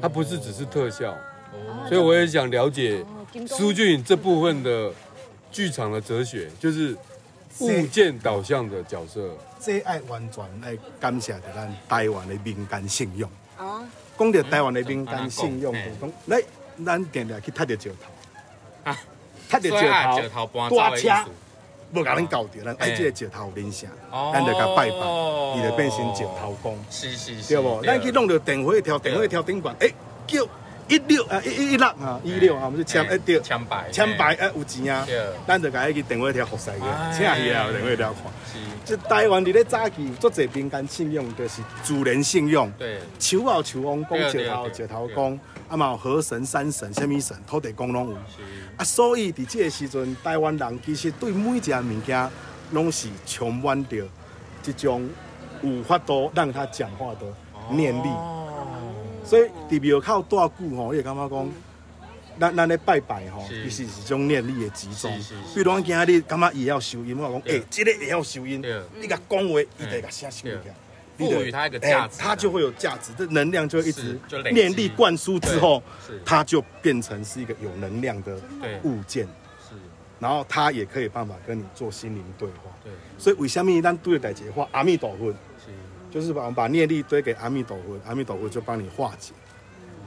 [0.00, 1.10] 它不是只是特效，
[1.52, 1.86] 哦。
[1.88, 3.04] 所以我也想了解
[3.46, 4.90] 苏俊这部分的
[5.50, 6.96] 剧场的哲学，就是
[7.60, 9.36] 物件导向的角色。
[9.60, 13.28] 这爱完全来感谢着咱台湾的民间信用。
[13.58, 13.84] 哦，
[14.16, 16.40] 讲到台湾的民间信用，讲，来，
[16.86, 18.92] 咱定定去踢着石头，
[19.50, 21.26] 踢着所以啊石头搬走的
[21.92, 24.96] 无甲咱搞着，咱爱这个石头人声哦，咱就甲拜拜，
[25.56, 27.82] 伊就变成石头公，是是是，对无？
[27.84, 29.92] 咱去弄着电火条，电火条顶管，诶，
[30.26, 30.46] 叫
[30.88, 35.06] 一六啊一一一六啊一六啊，我们就签一对签牌签牌诶有钱啊，
[35.46, 36.78] 咱就甲迄个电火条服侍哎。
[36.78, 38.22] 个，请去啊电火条看。
[38.50, 38.58] 是。
[38.84, 42.70] 即台湾伫咧早期有足侪民间信用，就是自然信用。
[42.78, 45.38] 对，树后树翁公，对石头对石头公，
[45.68, 48.16] 啊嘛有河神、山神、什么神、土地公拢有。
[48.76, 52.30] 啊，所以伫即个时阵，台湾人其实对每一样物件
[52.72, 54.06] 拢是充满着
[54.62, 55.08] 即种
[55.62, 57.26] 有法度让他讲话的
[57.70, 58.08] 念力。
[59.24, 61.50] 所以伫庙口大久吼，你会感觉讲，
[62.40, 63.64] 咱咱咧拜拜吼，是。
[63.64, 65.12] 其实是种念力的集中。
[65.54, 70.74] 比如讲今日感觉伊要收音，我讲，诶，即个会要收音对，你甲讲话，伊就甲写收起来。
[71.18, 74.18] 赋予它一个价值哎它就会有价值，这能量就会一直
[74.52, 75.82] 念力灌输之后，
[76.24, 78.38] 它就变成是一个有能量的
[78.84, 79.26] 物件。
[79.68, 79.74] 是，
[80.20, 82.70] 然后它也可以办法跟你做心灵对话。
[82.84, 85.34] 对，所以为什么咱对待解话阿弥陀佛，
[86.10, 89.32] 就是把把念力堆给阿弥陀佛，阿弥陀佛就帮你化解。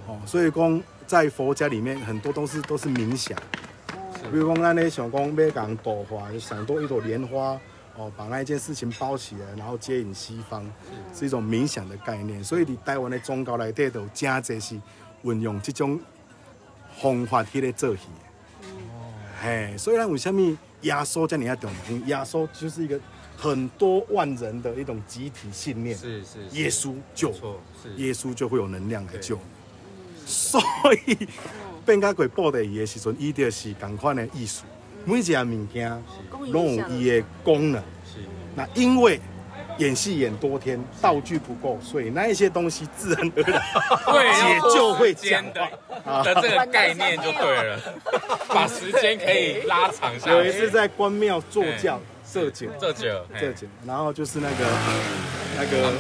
[0.07, 3.38] 哦，所以讲在佛家里面很多都是都是冥想，
[4.32, 7.59] 比如讲咱咧想讲要讲朵花，就想多一朵莲花。
[7.97, 10.65] 哦，把那一件事情包起来，然后接引西方，
[11.13, 12.43] 是一种冥想的概念。
[12.43, 14.79] 所以，你台湾的宗教内底，都有真侪是
[15.23, 15.99] 运用这种
[16.99, 18.03] 方法去咧做戏
[18.63, 19.13] 哦。
[19.41, 21.91] 嘿，所以咱为什么耶稣这么样重要？
[21.91, 22.99] 因为耶稣就是一个
[23.37, 25.97] 很多万人的一种集体信念。
[25.97, 29.41] 是是是耶稣救错是耶稣就会有能量来救你。
[30.25, 30.61] 所
[31.07, 31.27] 以
[31.85, 34.63] 变甲鬼报的伊的时阵，伊就是同款的艺术，
[35.06, 36.04] 每一样物件
[36.47, 37.82] 拢有伊的功能。
[38.56, 39.20] 那因为
[39.78, 43.62] 演戏演多天，道具不够，所以那一些东西自然而然
[44.06, 45.66] 对 也就会讲的
[46.04, 47.80] 话的这个概念就对了，
[48.49, 50.38] 把时间可以拉长下来。
[50.38, 54.56] 有一次在关庙坐轿设酒，这酒这酒，然后就是那个
[55.58, 55.91] 那个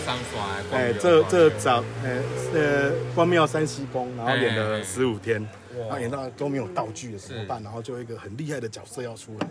[0.71, 2.19] 哎，这这早呃
[2.53, 4.83] 呃关庙山西宫，然后演了哎。
[4.83, 5.47] 十五天，哇
[5.79, 7.61] 然后演到都没有道具了怎么办？
[7.63, 9.47] 然后就一个很厉害的角色要出来，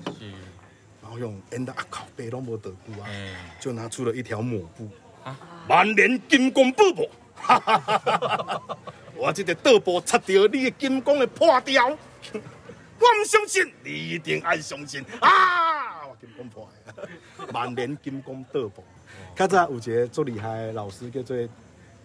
[1.03, 3.09] 然后用 end 啊靠背都没得布啊，
[3.61, 4.89] 就拿出了一条抹布，
[5.69, 8.79] 万年金光布布，哈哈哈哈哈哈
[9.17, 15.05] 我这个刀布擦掉你的金光会破掉，我唔相信，你一定爱相信。
[15.21, 16.07] 啊！
[16.07, 17.09] 我金光破的，
[17.53, 18.83] 万年金光刀布。
[19.37, 21.37] 较早有一个最厉害的老师叫做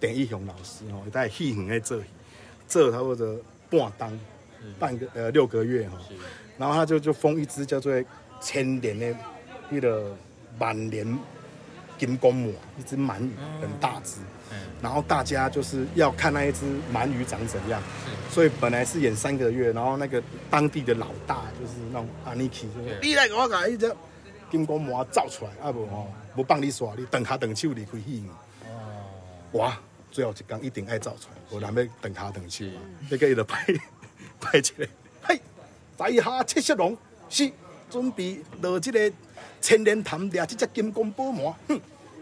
[0.01, 2.01] 陈义雄老师吼，伊在戏园咧做，
[2.67, 3.39] 做差不多
[3.69, 4.19] 半当，
[4.79, 5.97] 半个呃六个月哈，
[6.57, 7.93] 然后他就就封一只叫做
[8.39, 9.15] 千年的
[9.69, 10.15] 那个
[10.57, 11.17] 满年
[11.97, 14.17] 金公母，一只鳗鱼，很大只。
[14.81, 17.81] 然后大家就是要看那一只鳗鱼长怎样，
[18.29, 22.69] 所以本来是演三个月，然后那个当地的老大就是那种阿尼奇，
[23.01, 23.91] 你来给我搞一只
[24.51, 28.29] 金光膜造出来，啊不哦，不帮你耍，你等下等手离开戏院。
[29.53, 29.77] 哇，
[30.15, 33.65] 最后一天一定爱造出来，无人要等下等手啊，那个伊就派
[34.39, 34.87] 派一个，
[35.21, 35.41] 嘿，
[35.97, 36.97] 在下七色龙
[37.29, 37.51] 是
[37.89, 39.11] 准备落这个
[39.59, 41.81] 千年潭掠这只金光宝鰻，哼，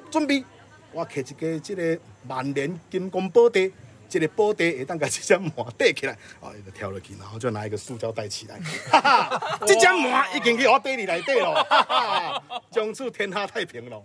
[0.10, 0.44] 准备
[0.92, 3.70] 我摕一个这个万年金光宝袋。
[4.10, 8.60] 这个宝袋会当把这只鰻带起来，哦，就跳落去，然后就拿一个塑胶袋起来，
[8.92, 14.04] 哈哈， 这只鰻已经去我地里来底了，哈哈，从此天下太平了，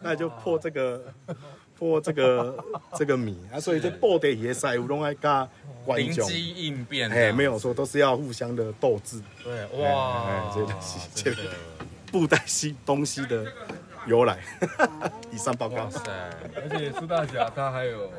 [0.00, 1.14] 那就破这个
[1.80, 2.62] 破这个
[2.94, 5.48] 这个谜啊，所以这宝地鱼的师傅拢爱加
[5.86, 11.48] 观众，灵机应变，哎，没有错，都是要互相的斗智，对，哎哇哎，这个是这个
[12.12, 13.46] 布袋戏东西的
[14.06, 14.38] 由来，
[15.32, 15.88] 以上报告。
[16.54, 18.12] 而且苏大侠他还有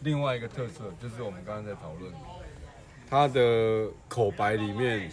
[0.00, 2.12] 另外一个特色，就是我们刚刚在讨论，
[3.08, 5.08] 他的口白里面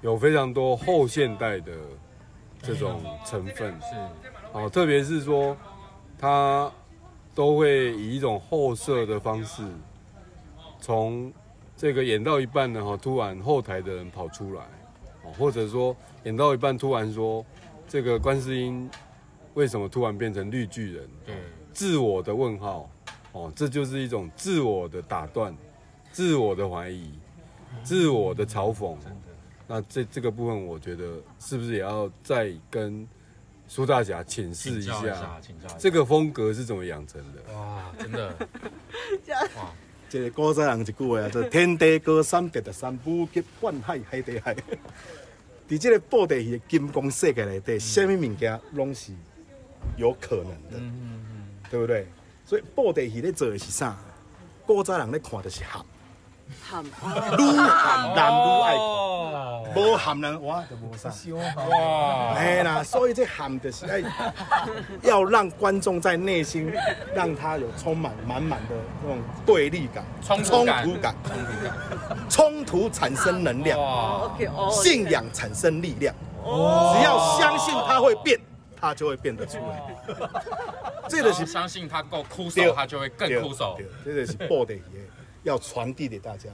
[0.00, 1.72] 有非常多后现代的
[2.62, 3.94] 这种成分，是，
[4.52, 5.54] 哦，特别是说
[6.18, 6.72] 他
[7.34, 9.62] 都会以一种后设的方式，
[10.80, 11.32] 从
[11.76, 14.62] 这个演到一半呢，哈，突然后台的人跑出来，
[15.24, 17.44] 哦，或者说演到一半突然说
[17.88, 18.88] 这个观世音
[19.54, 21.08] 为什么突然变成绿巨人？
[21.26, 21.34] 对，
[21.72, 22.88] 自我的问号，
[23.32, 25.52] 哦，这就是一种自我的打断，
[26.12, 27.12] 自我的怀疑，
[27.82, 28.96] 自我的嘲讽。
[29.66, 33.08] 那这这个部分，我觉得是不是也要再跟
[33.68, 37.52] 苏大侠请示一请教一下下请教一下，这个风格是怎么养成的？
[37.54, 38.28] 哇，真的，
[39.56, 39.72] 哇
[40.08, 44.54] 这个古早人一句话啊，叫“天地高山跌得山，武极万海海底海”。
[45.68, 49.12] 伫这个布袋戏的金光世界内底，什么物件拢是
[49.96, 50.78] 有可能的，
[51.70, 52.06] 对不对？
[52.44, 53.98] 所以布袋戏咧做的是啥？
[54.66, 55.84] 古早人咧看的是含，
[56.62, 61.08] 含，愈含人愈爱看，无含人哇就无啥。
[61.68, 62.34] 哇。
[62.34, 63.86] 嘿啦，所以这含的是
[65.02, 66.72] 要要让观众在内心
[67.14, 70.84] 让他有充满满满的那种对立感、冲突感。
[70.84, 71.14] 突感、
[72.28, 73.78] 冲突产生能量。
[74.70, 76.14] 信仰产生力量。
[76.42, 76.94] 哦。
[76.96, 78.38] 只要相信它会变，
[78.80, 79.82] 它就会变得出来。
[81.08, 83.74] 这个是相信他够哭对手，他就会更哭手。
[83.76, 84.82] 对这个是布袋戏
[85.44, 86.48] 要传递给大家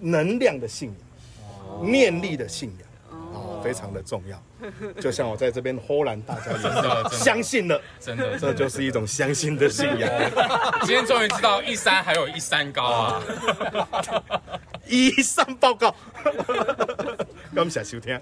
[0.00, 2.88] 能量的信仰、念力的信仰，
[3.34, 4.42] 哦，非常的重要。
[5.00, 10.10] 就像我在这边忽然大家也真的相信了，真的这就是一种相信的信仰。
[10.82, 13.22] 今天终于知道一山还有一山高啊！
[14.86, 15.94] 一山报告，
[17.54, 18.18] 感谢收听。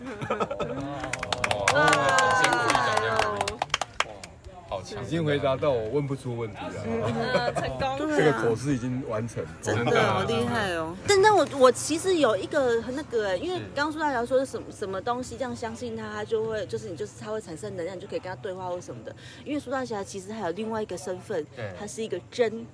[5.03, 10.95] 已经回答到我问不出问题了，成功这个口试已经完成，真的好厉害哦！
[11.07, 19.15] 但但我我其实有一个很那个哎，因为刚刚苏大侠说是什么什么东西，这样相信他，他就会就是你就是他会产生能量，你就可以跟他对话或什么的。
[19.45, 22.67] 因为苏大侠其实还有另外一个身份对，他是一个真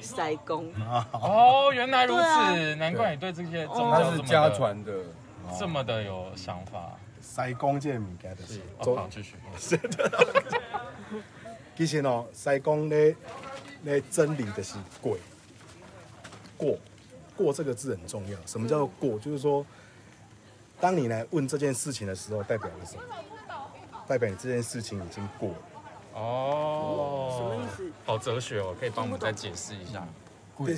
[0.00, 0.72] 塞公。
[1.12, 4.92] 哦，原来如此，难怪你对这些宗教他是家传的，
[5.58, 6.92] 这么的有想法。
[7.22, 9.36] 塞公这个物件就是哦，好，继续。
[11.80, 13.16] 其实哦，西公咧
[13.84, 15.16] 咧真理的是过
[16.58, 16.76] 过
[17.34, 18.38] 过这个字很重要。
[18.44, 19.18] 什么叫做过？
[19.18, 19.64] 就是说，
[20.78, 23.02] 当你来问这件事情的时候，代表了什么？
[24.06, 26.20] 代表你这件事情已经过了。
[26.20, 27.90] 哦，什么意思？
[28.04, 30.06] 好哲学哦，可以帮我们再解释一下。
[30.54, 30.68] 过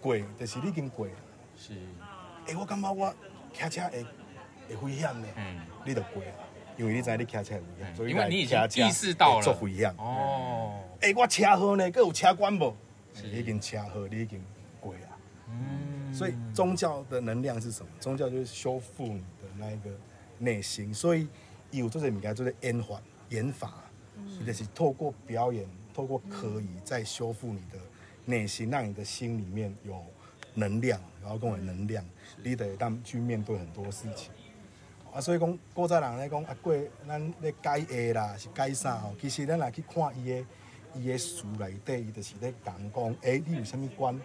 [0.00, 1.12] 过就是你已经过了。
[1.58, 1.74] 是。
[2.46, 3.12] 诶、我感觉我
[3.52, 4.06] 骑车会
[4.76, 5.28] 会危险的。
[5.34, 5.60] 嗯。
[5.84, 6.30] 你就过了，
[6.76, 9.94] 因为你知道你骑车会危险，所以因为你已经来骑车意识到了会做危险。
[9.98, 10.80] 哦。
[11.00, 12.74] 诶、我车好呢，佮有车管无？
[13.22, 14.42] 你已经车好，你已经
[14.80, 15.00] 过了。
[15.48, 17.90] 嗯所以宗教的能量是什么？
[17.98, 19.90] 宗教就是修复你的那一个
[20.38, 20.92] 内心。
[20.92, 21.26] 所以
[21.70, 23.00] 有这些物件就是演法，
[23.30, 23.72] 演法，
[24.38, 27.78] 你就是透过表演，透过可以再修复你的
[28.26, 30.04] 内心，让你的心里面有
[30.52, 32.04] 能量，然后跟我能量，
[32.42, 34.30] 你得当去面对很多事情。
[35.12, 36.74] 啊，所以讲古早人咧讲啊，过
[37.06, 39.14] 咱咧改下啦，是改啥吼？
[39.20, 40.46] 其实咱来去看伊的
[40.94, 44.18] 伊的书内底，伊就是咧讲讲，诶、你有啥物关？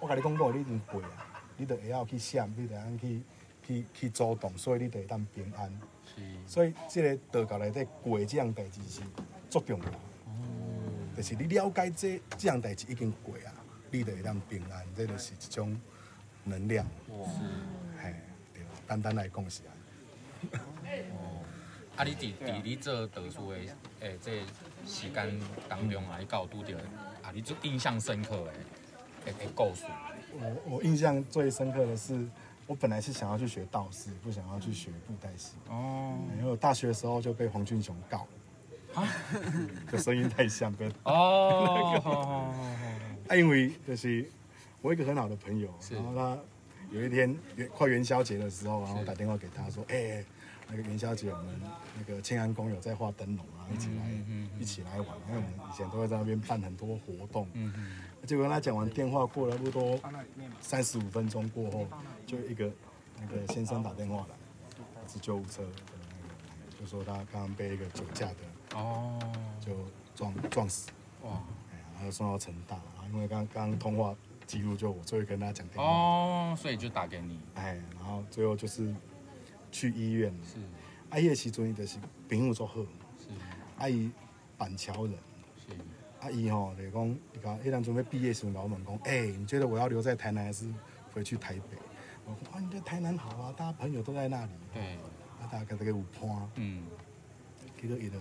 [0.00, 3.22] 我甲你讲过，你已经过啊，你就会晓去想，你就会去
[3.64, 5.72] 去去主动，所以你就会当平安。
[6.04, 9.00] 是所以即个道教内底过即样代志是
[9.48, 9.84] 足重要。
[11.16, 13.54] 就是你了解这即样代志已经过啊，
[13.92, 15.80] 你就会当平安，这就是一种
[16.42, 16.84] 能量。
[17.10, 17.28] 哇
[18.02, 18.12] 嘿，
[18.52, 19.71] 对，单单来讲是安
[20.50, 20.58] 尼。
[21.96, 23.58] 啊，你伫伫你做读书的
[24.00, 24.40] 诶，这
[24.86, 25.38] 时间
[25.68, 26.76] 当中啊，你有拄着
[27.22, 28.52] 啊，你最印象深刻的
[29.26, 29.84] 诶诶故事。
[30.34, 32.26] 我我印象最深刻的是，
[32.66, 35.52] 我本来是想要去学道士，不想要去学布袋戏。
[35.68, 36.16] 哦。
[36.38, 38.26] 因为我大学的时候就被黄俊雄告
[38.94, 39.06] 啊，
[39.92, 42.10] 就声音太像，跟哦那个
[43.28, 44.26] 啊，因为就是
[44.80, 46.38] 我一个很好的朋友，然后他
[46.90, 50.24] 有一天元快元宵节的时候，然后打电话给他说，哎、
[50.74, 51.60] 那个元宵节我们
[51.98, 54.10] 那个庆安宫有在画灯笼啊，一起来、
[54.58, 57.46] 一起来玩，因为我们以前都会在那边办很多活动。
[57.52, 59.98] 嗯结果跟他讲完电话，过了不多
[60.60, 61.86] 三十五分钟过后，
[62.24, 62.70] 就一个
[63.20, 64.36] 那个先生打电话来，
[65.12, 65.68] 是救护车的
[66.70, 69.18] 那个，就说他刚刚被一个酒驾的哦，
[69.60, 69.72] 就
[70.14, 70.88] 撞撞死，
[71.24, 71.32] 哇，
[71.72, 74.14] 哎呀然后送到成大，然后因为刚刚通话
[74.46, 77.40] 记录就我最后跟他讲电话，哦，所以就打给你。
[77.56, 78.94] 哎，然后最后就是
[79.72, 80.60] 去医院，是，
[81.10, 81.98] 啊，迄个时阵伊就是
[82.28, 82.74] 朋友做好，
[83.18, 83.28] 是，
[83.78, 84.10] 啊伊
[84.56, 85.14] 板桥人，
[85.56, 85.72] 是，
[86.20, 90.66] 啊伊吼就是讲，伊讲迄阵准备毕业时候，跟我问讲，哎、你觉得我要留在台南还是
[91.12, 91.76] 回去台北？
[92.24, 94.82] 我说啊，你在台南好啊，大家朋友都在那里，对，
[95.40, 96.84] 啊，大家这个有伴，嗯，
[97.80, 98.18] 结果伊就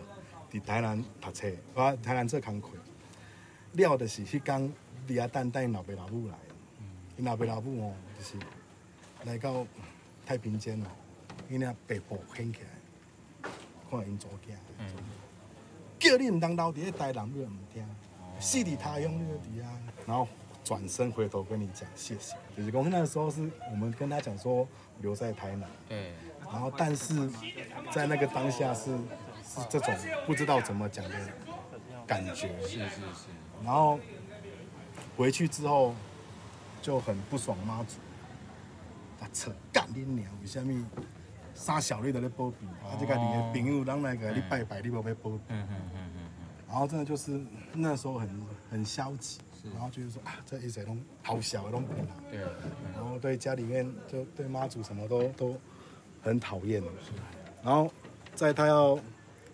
[0.49, 2.69] 伫台南读册，我台南做工课，
[3.73, 4.73] 了就是迄天
[5.07, 6.35] 伫遐等等因老爸老母来，
[7.17, 8.37] 因老爸老母哦，就是
[9.25, 9.65] 来到
[10.25, 10.85] 太平间哦，
[11.51, 13.49] 因那白布掀起来，
[13.89, 14.55] 看因做囝，
[15.99, 17.85] 叫你毋通留伫咧台南，你就毋听，
[18.39, 19.67] 死伫他乡你就伫遐，
[20.07, 20.25] 然后
[20.63, 24.65] 转身回头跟你讲谢谢，就是讲那个时候是我们跟他讲说
[25.01, 27.29] 留在台南，对，然后但是
[27.91, 28.95] 在那个当下是
[29.43, 29.93] 是这种
[30.25, 31.15] 不知道怎么讲的
[32.07, 33.27] 感觉，是是是，
[33.61, 33.99] 然后
[35.17, 35.93] 回去之后
[36.81, 37.97] 就很不爽妈祖，
[39.21, 40.87] 啊扯干你娘，为什么
[41.61, 46.29] 三小你都咧保庇，啊这个你的朋友让那个你拜拜你无要保庇，嗯嗯嗯嗯
[46.67, 47.39] 然后真的就是
[47.73, 48.41] 那时候很
[48.71, 49.39] 很消极，
[49.71, 52.39] 然后就是说啊这一切都好小的都不拿，对，
[52.95, 55.55] 然后对家里面就对妈祖什么都都
[56.23, 56.81] 很讨厌，
[57.63, 57.91] 然后
[58.33, 58.97] 在他要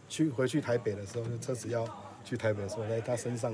[0.08, 1.86] 去回去台北的时候，就车子要
[2.24, 3.54] 去台北的时候，在他身上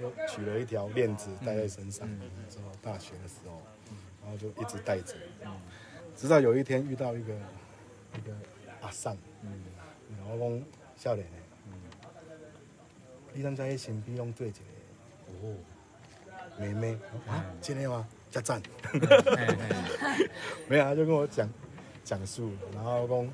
[0.00, 3.60] 就取了一条链子戴在身上，那时候大学的时候，
[4.22, 5.14] 然后就一直戴着，
[6.16, 7.34] 直到有一天遇到一个
[8.16, 8.32] 一个
[8.80, 10.62] 阿桑，然后讲
[10.96, 11.32] 少年的，
[13.32, 14.56] 你敢知迄身边拢做一个
[15.42, 15.54] 哦
[16.58, 16.96] 妹妹
[17.28, 18.06] 啊，真的吗？
[18.30, 18.62] 加赞。
[20.68, 21.48] 没有，他就跟我讲
[22.04, 23.28] 讲述，然后讲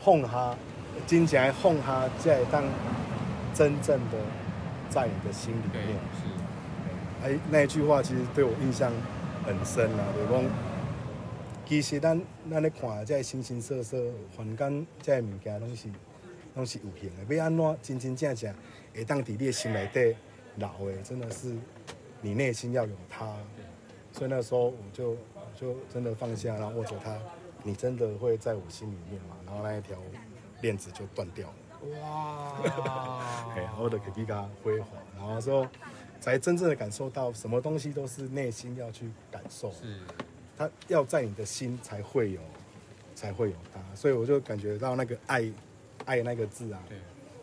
[0.00, 0.56] 哄他，
[1.06, 2.64] 真正哄他，才会当
[3.54, 4.16] 真正的
[4.88, 5.86] 在你的心里面。
[6.14, 6.24] 是。
[7.22, 8.90] 哎，那一句话其实对我印象
[9.44, 10.42] 很深啊，就是讲，
[11.70, 13.96] 其实咱咱咧看这形形色色、
[14.36, 15.88] 凡间这物件，拢是
[16.56, 17.32] 拢是有形的。
[17.36, 18.52] 要安怎真真正正
[18.92, 20.16] 会当伫你的心内底
[20.56, 21.56] 留的，真的是
[22.22, 23.36] 你内心要有它。
[24.10, 25.16] 所以那时候我就
[25.54, 27.16] 就真的放下，然后握着它，
[27.62, 29.36] 你真的会在我心里面嘛？
[29.46, 29.96] 然后那一条
[30.62, 32.00] 链子就断掉了。
[32.00, 33.54] 哇！
[33.54, 35.64] 哎，我的给比它辉煌，然后之后
[36.18, 40.00] 才真正的感受到，什么东西都是内心要去感受，是
[40.60, 42.40] 它要在你的心才会有，
[43.14, 43.80] 才会有他。
[43.96, 45.50] 所以我就感觉到那个爱，
[46.04, 46.98] 爱那个字啊，对，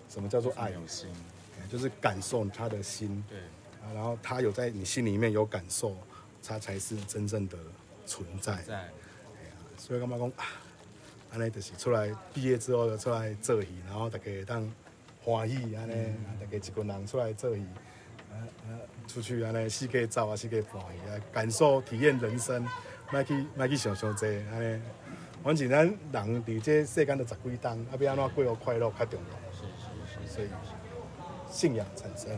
[0.08, 0.70] 什么叫做爱？
[0.70, 1.10] 有心，
[1.68, 3.40] 就是感受他的心，对，
[3.82, 5.98] 啊然后他有在你心里面有感受，
[6.44, 7.58] 他才是真正的
[8.06, 8.62] 存在。
[8.62, 8.88] 在，
[9.80, 10.46] 所以感觉讲啊，
[11.32, 14.72] 安尼就是出来毕业之后就出来做戏，然后大家当
[15.24, 17.66] 欢喜安尼，大家一群人出来做戏，
[19.08, 22.64] 出去安尼四界走啊，四界欢喜啊，感受体验人生，
[23.12, 24.82] 莫去莫去想伤济安尼。
[25.44, 29.38] 反正咱人伫这世间都十几冬，啊，要安怎过好快乐较重要。
[29.54, 30.48] 是是是，所以
[31.50, 32.38] 信仰产生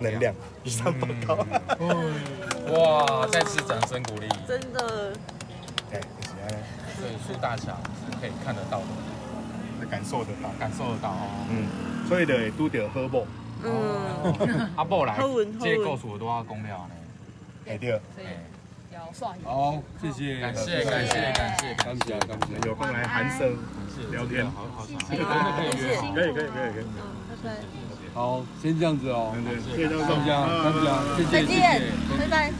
[0.00, 0.34] 能量。
[0.62, 1.46] 以上报告。
[2.72, 3.26] 哇！
[3.26, 4.28] 再次掌声鼓励。
[4.48, 5.12] 真的。
[5.90, 6.56] 对，就是安尼。
[6.98, 8.78] 所以苏大小是可以看得到
[9.80, 11.46] 的，感受得到，感受得到哦。
[11.50, 13.26] 嗯，所以就会拄到好某。
[13.62, 15.18] 嗯，阿布来
[15.60, 16.90] 这个故事我多少公了呢。
[17.66, 18.00] 会对。
[19.44, 21.74] 好，谢谢，感谢感谢感谢。
[21.74, 22.14] 感谢。
[22.26, 23.48] 感谢，有空来寒舍
[24.10, 25.72] 聊天，好好好，可以可以
[26.14, 26.84] 可以可以可以可以。
[27.28, 27.56] 拜拜。
[28.14, 29.32] 好，先这样子哦，
[29.74, 30.86] 谢谢大家，大家，
[31.32, 31.82] 再见，
[32.18, 32.52] 拜拜。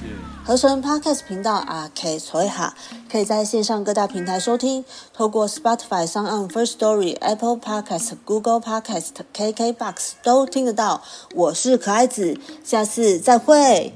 [0.44, 2.74] 合成 Podcast 频道啊，K 所以哈，
[3.10, 4.84] 可以在线上各大平台收听，
[5.14, 11.02] 透过 Spotify、s o n First Story、Apple Podcast、Google Podcast、KKBox 都听得到。
[11.34, 13.94] 我是可爱子，下次再会。